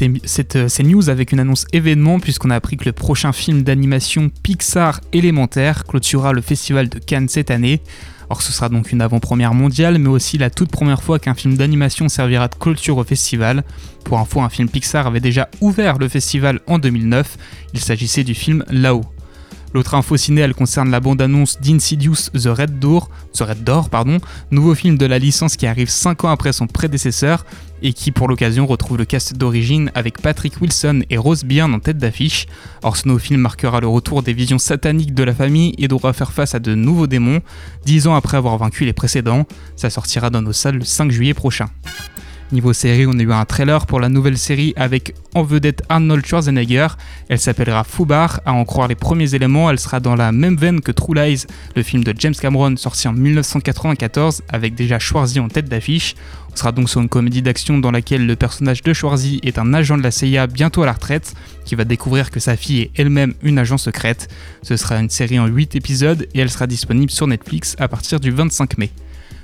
[0.02, 3.32] Émi- cette, euh, ces news avec une annonce événement puisqu'on a appris que le prochain
[3.32, 7.80] film d'animation Pixar élémentaire clôturera le festival de Cannes cette année.
[8.28, 11.56] Or ce sera donc une avant-première mondiale mais aussi la toute première fois qu'un film
[11.56, 13.64] d'animation servira de clôture au festival.
[14.04, 17.36] Pour info, un film Pixar avait déjà ouvert le festival en 2009.
[17.74, 19.04] Il s'agissait du film Là-haut.
[19.74, 24.18] L'autre info ciné, concerne la bande-annonce d'Insidious The Red Door, The Red Door, pardon,
[24.50, 27.44] nouveau film de la licence qui arrive 5 ans après son prédécesseur
[27.82, 31.80] et qui pour l'occasion retrouve le cast d'origine avec Patrick Wilson et Rose Byrne en
[31.80, 32.46] tête d'affiche.
[32.82, 36.32] Or ce film marquera le retour des visions sataniques de la famille et devra faire
[36.32, 37.40] face à de nouveaux démons,
[37.84, 39.46] 10 ans après avoir vaincu les précédents.
[39.76, 41.68] Ça sortira dans nos salles le 5 juillet prochain.
[42.52, 46.24] Niveau série, on a eu un trailer pour la nouvelle série avec en vedette Arnold
[46.24, 46.86] Schwarzenegger.
[47.28, 48.40] Elle s'appellera Fubar.
[48.46, 51.46] À en croire les premiers éléments, elle sera dans la même veine que True Lies,
[51.74, 56.14] le film de James Cameron sorti en 1994 avec déjà Schwarzy en tête d'affiche.
[56.52, 59.74] On sera donc sur une comédie d'action dans laquelle le personnage de Schwarzy est un
[59.74, 61.34] agent de la CIA bientôt à la retraite
[61.64, 64.28] qui va découvrir que sa fille est elle-même une agent secrète.
[64.62, 68.20] Ce sera une série en 8 épisodes et elle sera disponible sur Netflix à partir
[68.20, 68.92] du 25 mai.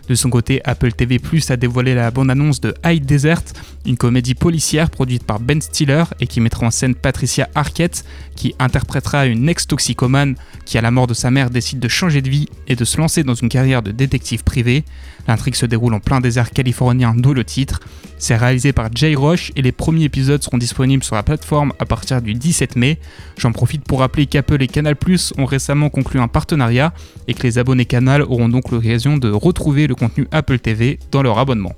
[0.09, 3.43] De son côté, Apple TV Plus a dévoilé la bande-annonce de High Desert,
[3.87, 8.55] une comédie policière produite par Ben Stiller et qui mettra en scène Patricia Arquette, qui
[8.59, 10.35] interprétera une ex-toxicomane
[10.65, 12.99] qui, à la mort de sa mère, décide de changer de vie et de se
[12.99, 14.85] lancer dans une carrière de détective privé.
[15.29, 17.81] L'intrigue se déroule en plein désert californien, d'où le titre.
[18.19, 21.87] C'est réalisé par Jay Roche et les premiers épisodes seront disponibles sur la plateforme à
[21.87, 22.99] partir du 17 mai.
[23.37, 26.93] J'en profite pour rappeler qu'Apple et Canal Plus ont récemment conclu un partenariat
[27.27, 31.23] et que les abonnés Canal auront donc l'occasion de retrouver le contenu Apple TV dans
[31.23, 31.73] leur abonnement.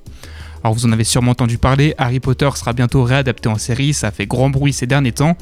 [0.64, 4.10] Alors vous en avez sûrement entendu parler, Harry Potter sera bientôt réadapté en série, ça
[4.10, 5.36] fait grand bruit ces derniers temps.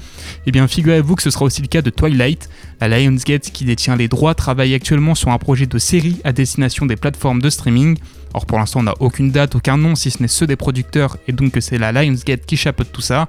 [0.48, 2.50] Et bien figurez-vous que ce sera aussi le cas de Twilight.
[2.80, 6.86] La Lionsgate qui détient les droits travaille actuellement sur un projet de série à destination
[6.86, 7.98] des plateformes de streaming.
[8.34, 11.16] Or pour l'instant on n'a aucune date, aucun nom si ce n'est ceux des producteurs
[11.28, 13.28] et donc que c'est la Lionsgate qui chapeaute tout ça.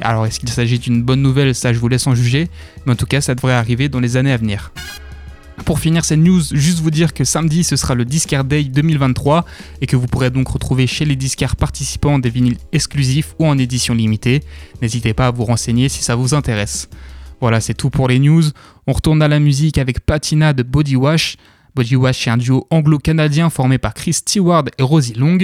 [0.00, 2.48] Alors est-ce qu'il s'agit d'une bonne nouvelle, ça je vous laisse en juger,
[2.86, 4.72] mais en tout cas ça devrait arriver dans les années à venir.
[5.64, 9.44] Pour finir cette news, juste vous dire que samedi ce sera le Discard Day 2023
[9.80, 13.58] et que vous pourrez donc retrouver chez les disquaires participants des vinyles exclusifs ou en
[13.58, 14.42] édition limitée.
[14.82, 16.88] N'hésitez pas à vous renseigner si ça vous intéresse.
[17.40, 18.44] Voilà, c'est tout pour les news.
[18.86, 21.36] On retourne à la musique avec Patina de Body Wash.
[21.76, 25.36] Body Wash est un duo anglo-canadien formé par Chris Stewart et Rosie Long.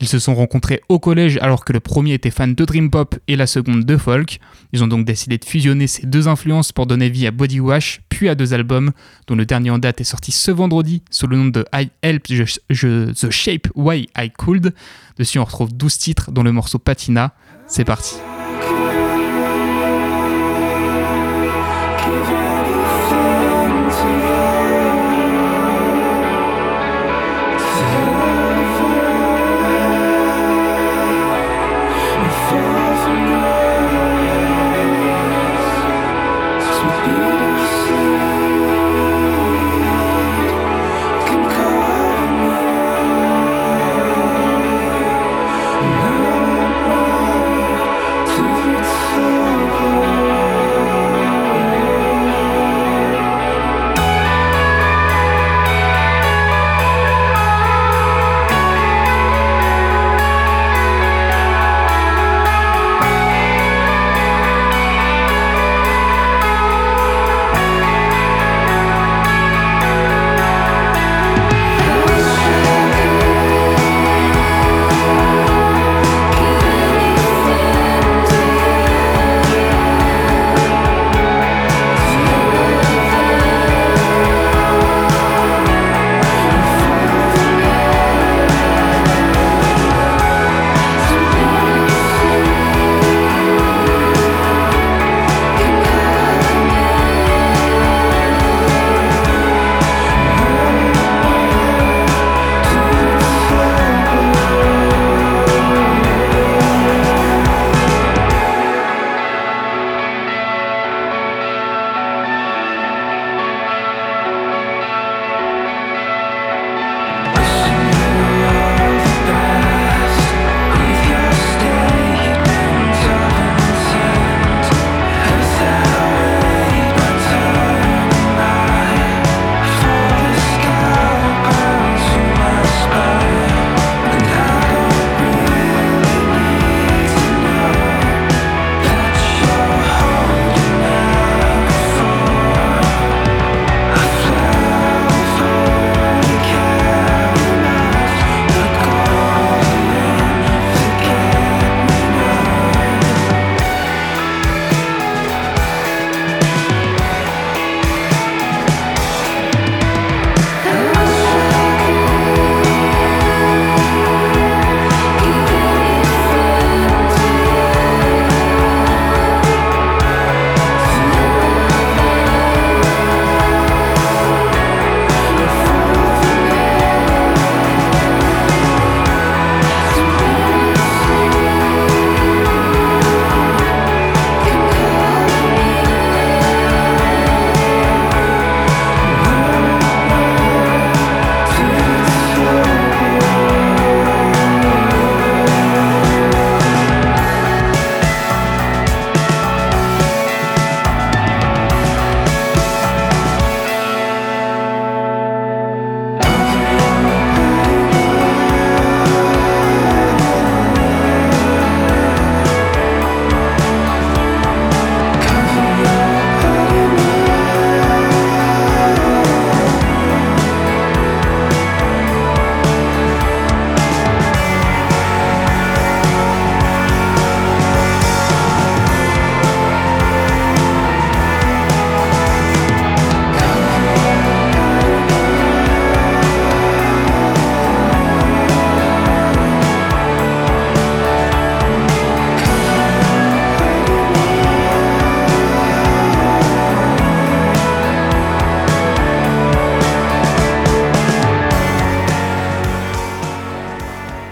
[0.00, 3.16] Ils se sont rencontrés au collège alors que le premier était fan de Dream Pop
[3.26, 4.38] et la seconde de folk.
[4.74, 8.02] Ils ont donc décidé de fusionner ces deux influences pour donner vie à Body Wash,
[8.10, 8.92] puis à deux albums,
[9.28, 12.24] dont le dernier en date est sorti ce vendredi sous le nom de I Help
[12.24, 14.74] The Shape Why I Could.
[15.16, 17.32] Dessus on retrouve 12 titres dont le morceau Patina.
[17.66, 18.16] C'est parti.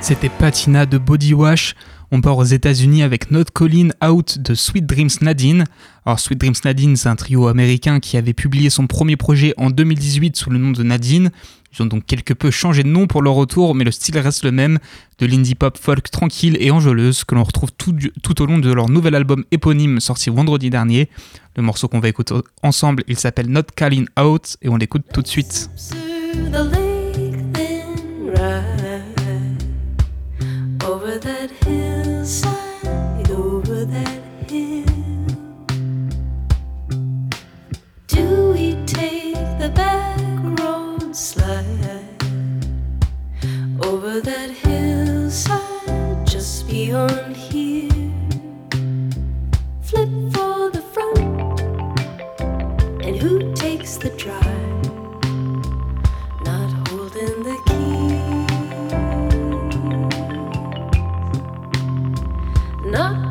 [0.06, 1.74] C'était Patina de Body Wash.
[2.12, 5.64] On part aux États-Unis avec Not Colin Out de Sweet Dreams Nadine.
[6.04, 9.68] Alors, Sweet Dreams Nadine, c'est un trio américain qui avait publié son premier projet en
[9.68, 11.32] 2018 sous le nom de Nadine.
[11.72, 14.44] Ils ont donc quelque peu changé de nom pour leur retour, mais le style reste
[14.44, 14.78] le même,
[15.18, 17.92] de l'indie pop folk tranquille et enjôleuse que l'on retrouve tout,
[18.40, 21.10] au long de leur nouvel album éponyme sorti vendredi dernier.
[21.56, 25.22] Le morceau qu'on va écouter ensemble, il s'appelle Not Calling Out et on l'écoute tout
[25.22, 25.68] de suite.
[39.66, 42.04] The back road slide
[43.82, 48.12] over that hillside just beyond here?
[49.82, 51.60] Flip for the front,
[53.04, 54.44] and who takes the drive?
[56.44, 58.06] not holding the key.
[62.88, 63.25] Not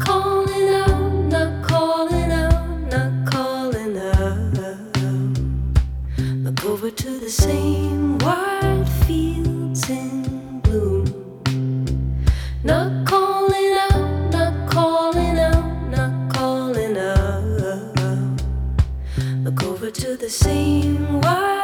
[6.95, 11.05] to the same wild fields in bloom.
[12.63, 18.41] Not calling out, not calling out, not calling out.
[19.43, 21.54] Look over to the same wide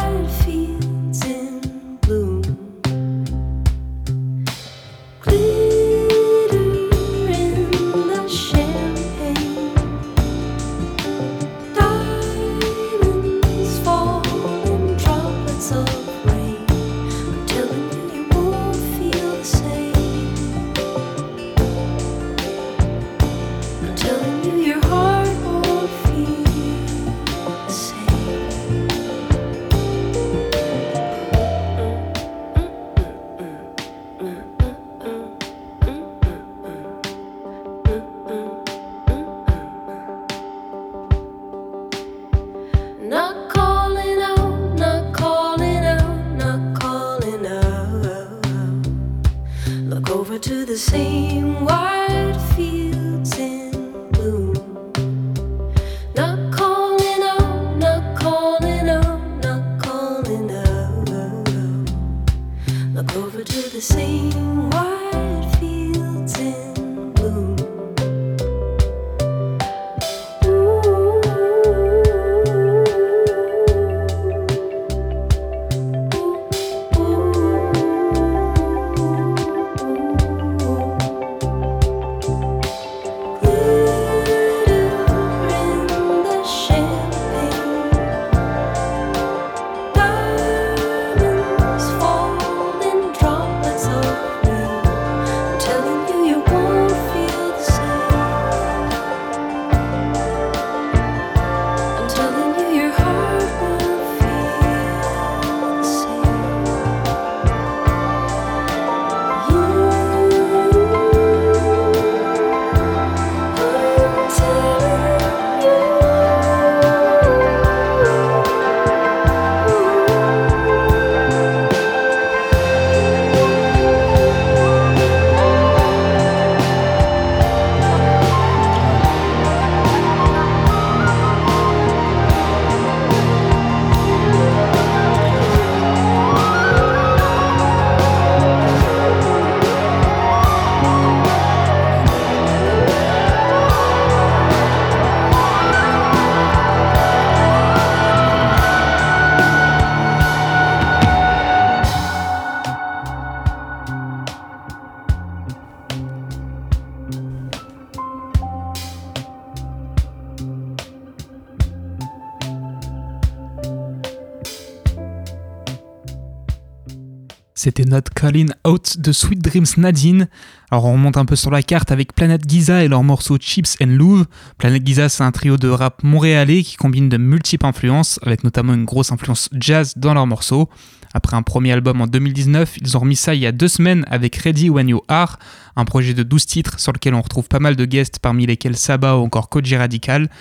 [167.64, 170.28] C'était Not Calling Out de Sweet Dreams Nadine.
[170.72, 173.78] Alors on remonte un peu sur la carte avec Planet Giza et leur morceau Chips
[173.80, 174.26] and Louvre.
[174.58, 178.74] Planet Giza c'est un trio de rap montréalais qui combine de multiples influences, avec notamment
[178.74, 180.72] une grosse influence jazz dans leurs morceaux.
[181.14, 184.06] Après un premier album en 2019, ils ont remis ça il y a deux semaines
[184.10, 185.38] avec Ready When You Are,
[185.76, 188.76] un projet de 12 titres sur lequel on retrouve pas mal de guests parmi lesquels
[188.76, 190.32] Saba ou encore Koji Radical.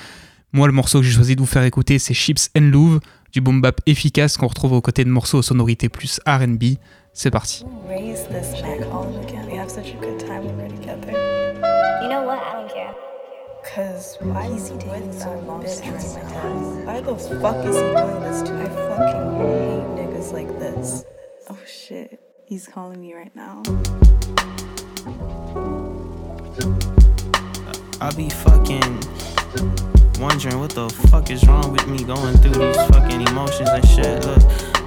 [0.54, 3.00] Moi le morceau que j'ai choisi de vous faire écouter c'est Chips and Louvre,
[3.30, 6.76] du boom bap efficace qu'on retrouve aux côtés de morceaux aux sonorités plus R&B.
[7.12, 7.64] C'est parti.
[7.86, 9.46] raise this back home again.
[9.46, 11.10] We have such a good time we're together.
[12.02, 12.38] You know what?
[12.38, 12.94] I don't care.
[13.64, 16.86] Cause why is he with some bitch right now?
[16.86, 18.62] Why the fuck is he doing this to me?
[18.62, 21.04] I fucking hate niggas like this.
[21.50, 22.20] Oh shit.
[22.46, 23.62] He's calling me right now.
[28.00, 29.00] I be fucking
[30.20, 34.24] wondering what the fuck is wrong with me going through these fucking emotions and shit.
[34.24, 34.42] Look,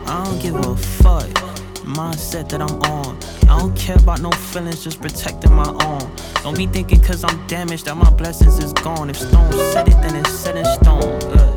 [0.07, 1.62] I don't give a fuck.
[1.84, 3.17] Mindset that I'm on.
[3.43, 6.11] I don't care about no feelings, just protecting my own.
[6.43, 9.09] Don't be thinking cause I'm damaged that my blessings is gone.
[9.09, 11.53] If stone said it, then it's set in stone.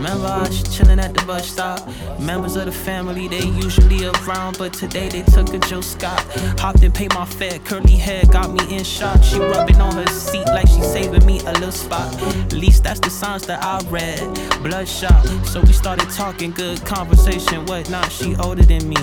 [0.00, 1.86] Remember I was chilling at the bus stop.
[2.18, 6.24] Members of the family, they usually around, but today they took a Jill Scott.
[6.58, 9.22] Hopped and paid my fare, curly hair got me in shock.
[9.22, 12.14] She rubbing on her seat like she saving me a little spot.
[12.22, 14.20] At least that's the signs that I read.
[14.62, 18.10] Bloodshot, so we started talking, good conversation, whatnot.
[18.10, 18.96] She older than me.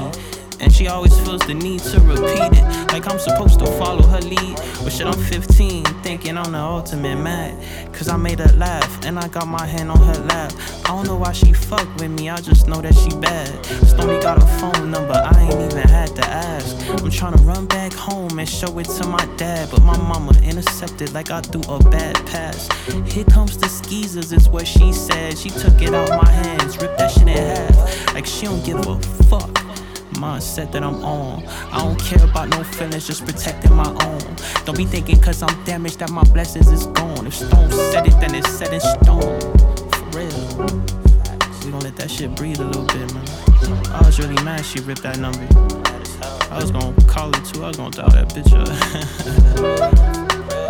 [0.59, 2.91] And she always feels the need to repeat it.
[2.91, 4.57] Like I'm supposed to follow her lead.
[4.83, 7.57] But shit, I'm 15, thinking I'm the ultimate mad
[7.93, 10.53] Cause I made her laugh, and I got my hand on her lap.
[10.85, 13.65] I don't know why she fuck with me, I just know that she bad.
[13.87, 16.75] Stormy got a phone number, I ain't even had to ask.
[16.89, 19.69] I'm tryna run back home and show it to my dad.
[19.71, 22.69] But my mama intercepted like I threw a bad pass.
[23.11, 25.37] Here comes the skeezers, is what she said.
[25.37, 28.13] She took it out my hands, ripped that shit in half.
[28.13, 28.99] Like she don't give a
[29.29, 29.66] fuck
[30.17, 31.43] mindset that I'm on.
[31.71, 34.35] I don't care about no feelings, just protecting my own.
[34.65, 37.27] Don't be thinking cause I'm damaged that my blessings is gone.
[37.27, 39.39] If stone said it, then it's set in stone.
[39.91, 40.47] For real.
[41.63, 43.25] We gon' let that shit breathe a little bit, man.
[43.93, 45.45] I was really mad she ripped that number.
[46.51, 48.67] I was gonna call her too, I was gonna dial that bitch up.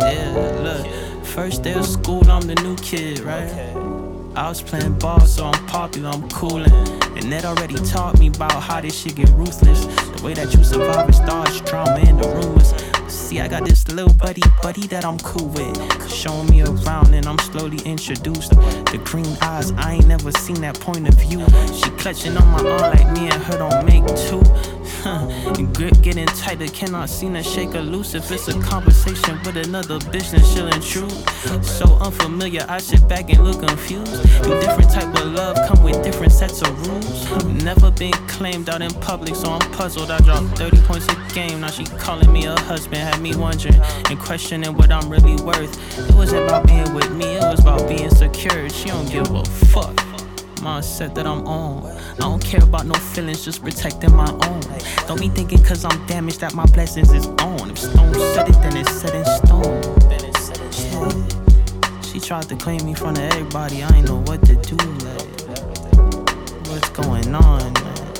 [0.00, 0.86] yeah, look.
[1.24, 3.48] First day of school, I'm the new kid, right?
[4.38, 6.72] I was playing ball, so I'm popular, I'm coolin'.
[7.18, 9.86] And that already taught me about how this shit get ruthless.
[9.86, 12.72] The way that you survive is dodge drama in the rumors.
[13.12, 16.08] See, I got this little buddy, buddy that I'm cool with.
[16.08, 18.50] Showing me around and I'm slowly introduced.
[18.50, 21.44] The green eyes, I ain't never seen that point of view.
[21.74, 24.40] She clutching on my arm like me and her don't make two.
[25.04, 28.14] and grip getting tighter, cannot seem to shake her loose.
[28.14, 31.64] If it's a conversation with another bitch, then she'll intrude.
[31.64, 34.22] So unfamiliar, I sit back and look confused.
[34.42, 37.64] Do different type of love come with different sets of rules.
[37.64, 40.10] Never been claimed out in public, so I'm puzzled.
[40.10, 42.96] I dropped 30 points a game, now she calling me a husband.
[42.96, 45.98] Had me wondering and questioning what I'm really worth.
[45.98, 48.68] It wasn't about being with me, it was about being secure.
[48.70, 50.17] She don't give a fuck
[50.60, 51.86] mindset that I'm on.
[51.86, 54.60] I don't care about no feelings, just protecting my own.
[55.06, 57.70] Don't be thinking cause I'm damaged that my blessings is on.
[57.70, 59.98] If stone said it, then it's set in stone.
[62.02, 64.76] She tried to claim me front of everybody, I ain't know what to do.
[64.76, 65.48] Like,
[66.68, 67.72] what's going on?
[67.72, 68.12] Man?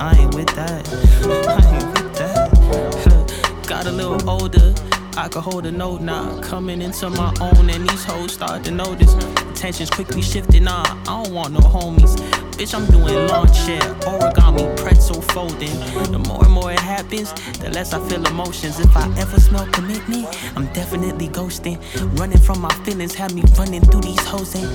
[0.00, 0.88] I ain't with that.
[1.48, 3.64] I ain't with that.
[3.68, 4.74] Got a little older.
[5.16, 8.70] I could hold a note now, coming into my own, and these hoes start to
[8.70, 9.14] notice.
[9.52, 12.16] Attention's quickly shifting, nah, I don't want no homies.
[12.52, 15.78] Bitch, I'm doing lawn chair, origami, pretzel folding.
[16.10, 18.80] The more and more it happens, the less I feel emotions.
[18.80, 20.26] If I ever smell commitment,
[20.56, 21.78] I'm definitely ghosting.
[22.18, 24.54] Running from my feelings, had me running through these hoes.
[24.54, 24.66] And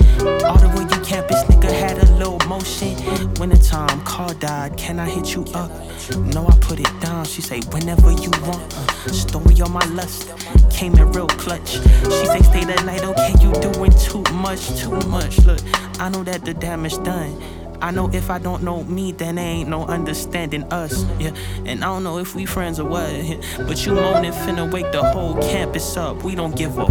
[0.44, 2.96] all the way you campus, nigga had a little motion.
[3.34, 5.70] Wintertime, car died, can I hit you up?
[6.16, 8.62] No, I put it down, she say, whenever you want.
[8.74, 10.30] Uh, story on my lust,
[10.70, 11.72] came in real clutch.
[11.72, 15.38] She say, stay the night, okay, you doing too much, too much.
[15.44, 15.60] Look,
[16.00, 17.40] I know that the damage done.
[17.80, 21.04] I know if I don't know me, then there ain't no understanding us.
[21.20, 21.30] Yeah,
[21.64, 23.12] and I don't know if we friends or what.
[23.12, 23.36] yeah.
[23.58, 26.24] But you moaning finna wake the whole campus up.
[26.24, 26.90] We don't give up.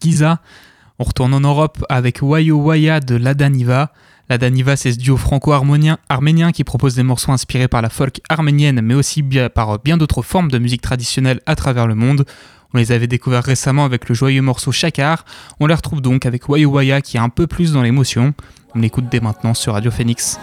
[0.00, 0.40] Giza.
[0.98, 3.90] On retourne en Europe avec Wayo Waya de Ladaniva.
[4.30, 8.80] Ladaniva, c'est ce duo franco-arménien arménien qui propose des morceaux inspirés par la folk arménienne,
[8.80, 12.24] mais aussi par bien d'autres formes de musique traditionnelle à travers le monde.
[12.72, 15.24] On les avait découverts récemment avec le joyeux morceau Chakar.
[15.58, 18.32] On les retrouve donc avec Wayo Waya qui est un peu plus dans l'émotion.
[18.76, 20.38] On l'écoute dès maintenant sur Radio Phoenix.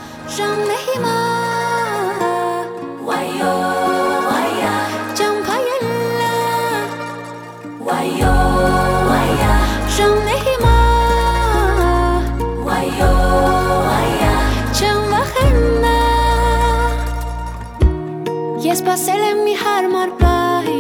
[18.68, 20.80] Ես սпасել եմ մի հարմար պահի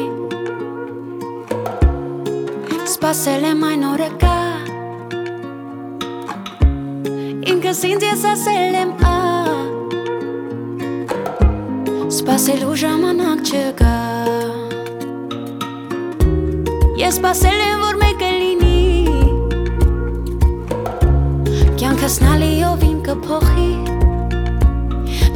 [2.91, 4.39] Սпасել եմ այն օրը կա
[7.53, 9.15] Ինքս ինձ ես ասել եմ ա
[12.17, 13.95] Սпасելու ժամանակ չկա
[17.05, 18.83] Ես սпасել եմ որ մեկը լինի
[21.79, 23.73] Կյանքս նալիով ինքը փոխի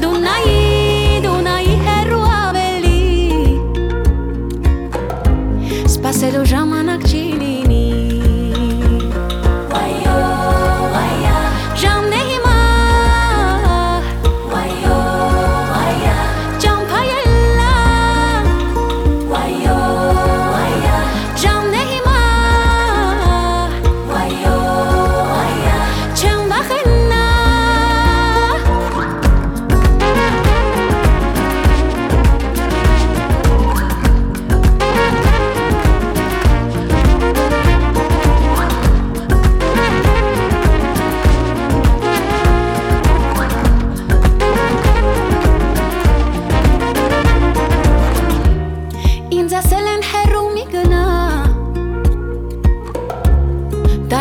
[0.04, 0.91] Դու նայիր
[6.22, 7.20] Սպասելու ժամանակ չի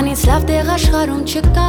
[0.01, 1.67] Harum չկա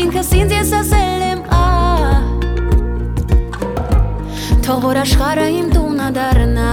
[0.00, 1.60] Ինքս ինձ ես ասել եմ ա
[4.64, 6.72] Թող որ աշխարհը իմ տունը դառնա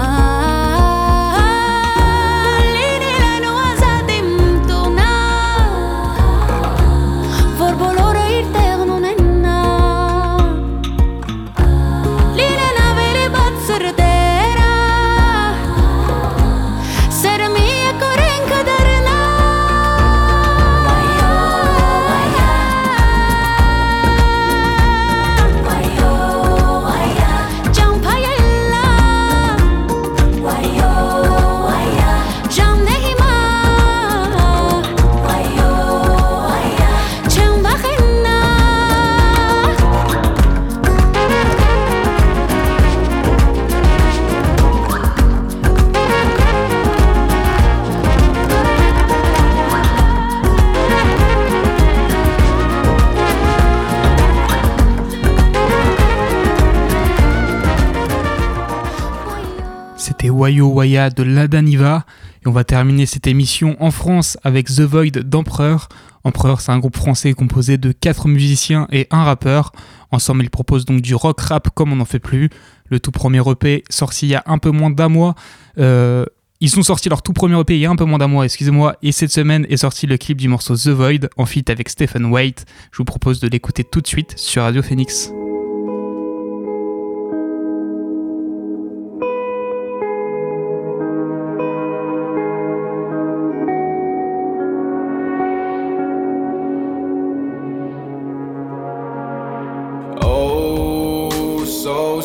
[60.36, 62.06] Wayo Waya de Ladaniva.
[62.44, 65.90] Et on va terminer cette émission en France avec The Void d'Empereur.
[66.24, 69.72] Empereur, c'est un groupe français composé de 4 musiciens et un rappeur.
[70.12, 72.50] Ensemble, ils proposent donc du rock rap comme on n'en fait plus.
[72.90, 75.36] Le tout premier EP sorti il y a un peu moins d'un mois.
[75.78, 76.26] Euh,
[76.62, 78.46] ils ont sorti leur tout premier EP il y a un peu moins d'un mois,
[78.46, 78.96] excusez-moi.
[79.02, 82.26] Et cette semaine est sorti le clip du morceau The Void en feat avec Stephen
[82.26, 82.66] White.
[82.92, 85.32] Je vous propose de l'écouter tout de suite sur Radio Phoenix.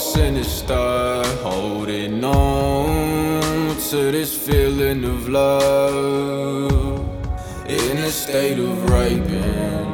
[0.00, 7.00] Sinister, holding on to this feeling of love
[7.68, 9.92] in a state of raping.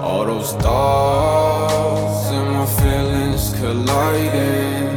[0.00, 4.96] All those thoughts and my feelings colliding.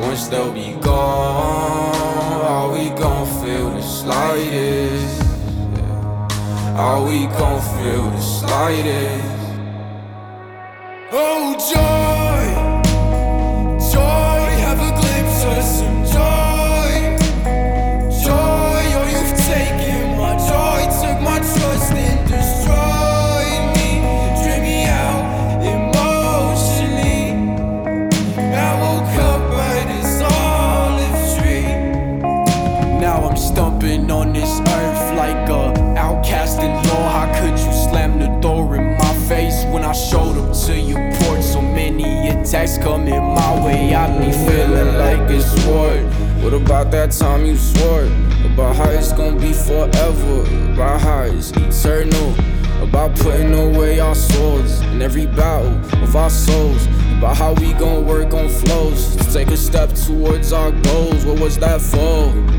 [0.00, 5.22] Once they'll be gone, are we gon' feel the slightest?
[6.76, 9.25] Are we gon' feel the slightest?
[42.86, 43.92] Coming my way.
[43.96, 45.90] I be feeling like it's war.
[46.40, 48.04] What about that time you swore?
[48.44, 50.40] About how it's gonna be forever.
[50.72, 52.28] About how it's eternal.
[52.80, 55.74] About putting away our swords in every battle
[56.04, 56.86] of our souls.
[57.18, 61.26] About how we gon' work on flows to take a step towards our goals.
[61.26, 62.55] What was that for?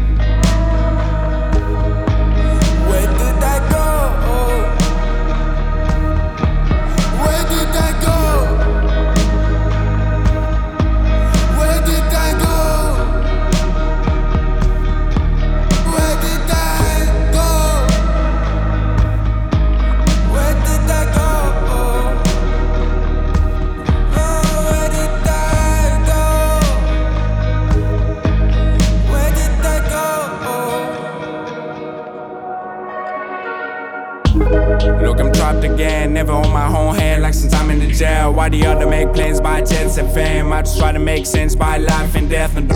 [38.97, 40.51] Make plans by chance and fame?
[40.51, 42.67] I just try to make sense by life and death and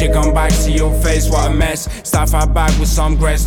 [0.00, 1.86] Shit come back to your face, what a mess.
[2.08, 3.46] Start right back with some grace.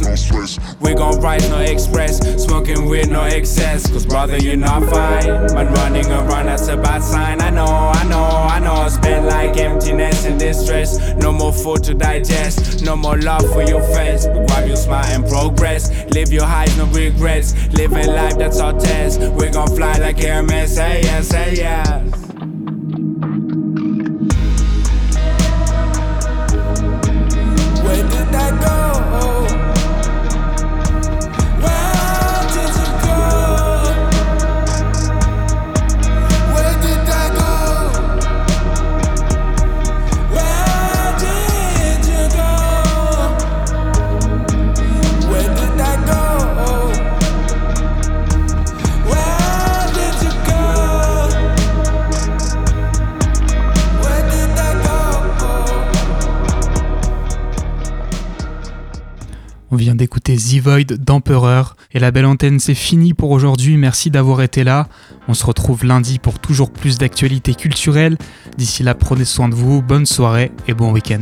[0.79, 2.19] We gon' rise, no express.
[2.43, 5.25] Smoking with no excess, cause brother, you're not fine.
[5.55, 7.41] Man running around, that's a bad sign.
[7.41, 8.87] I know, I know, I know.
[8.87, 11.15] Spend like emptiness and distress.
[11.15, 14.27] No more food to digest, no more love for your face.
[14.27, 15.89] But grab your smile and progress.
[16.13, 17.55] Live your highs, no regrets.
[17.69, 19.19] Living life, that's our test.
[19.21, 22.22] We gon' fly like Hermes, say yes, yes.
[60.35, 61.75] The Void d'Empereur.
[61.91, 63.77] Et la belle antenne, c'est fini pour aujourd'hui.
[63.77, 64.87] Merci d'avoir été là.
[65.27, 68.17] On se retrouve lundi pour toujours plus d'actualités culturelles.
[68.57, 69.81] D'ici là, prenez soin de vous.
[69.81, 71.21] Bonne soirée et bon week-end.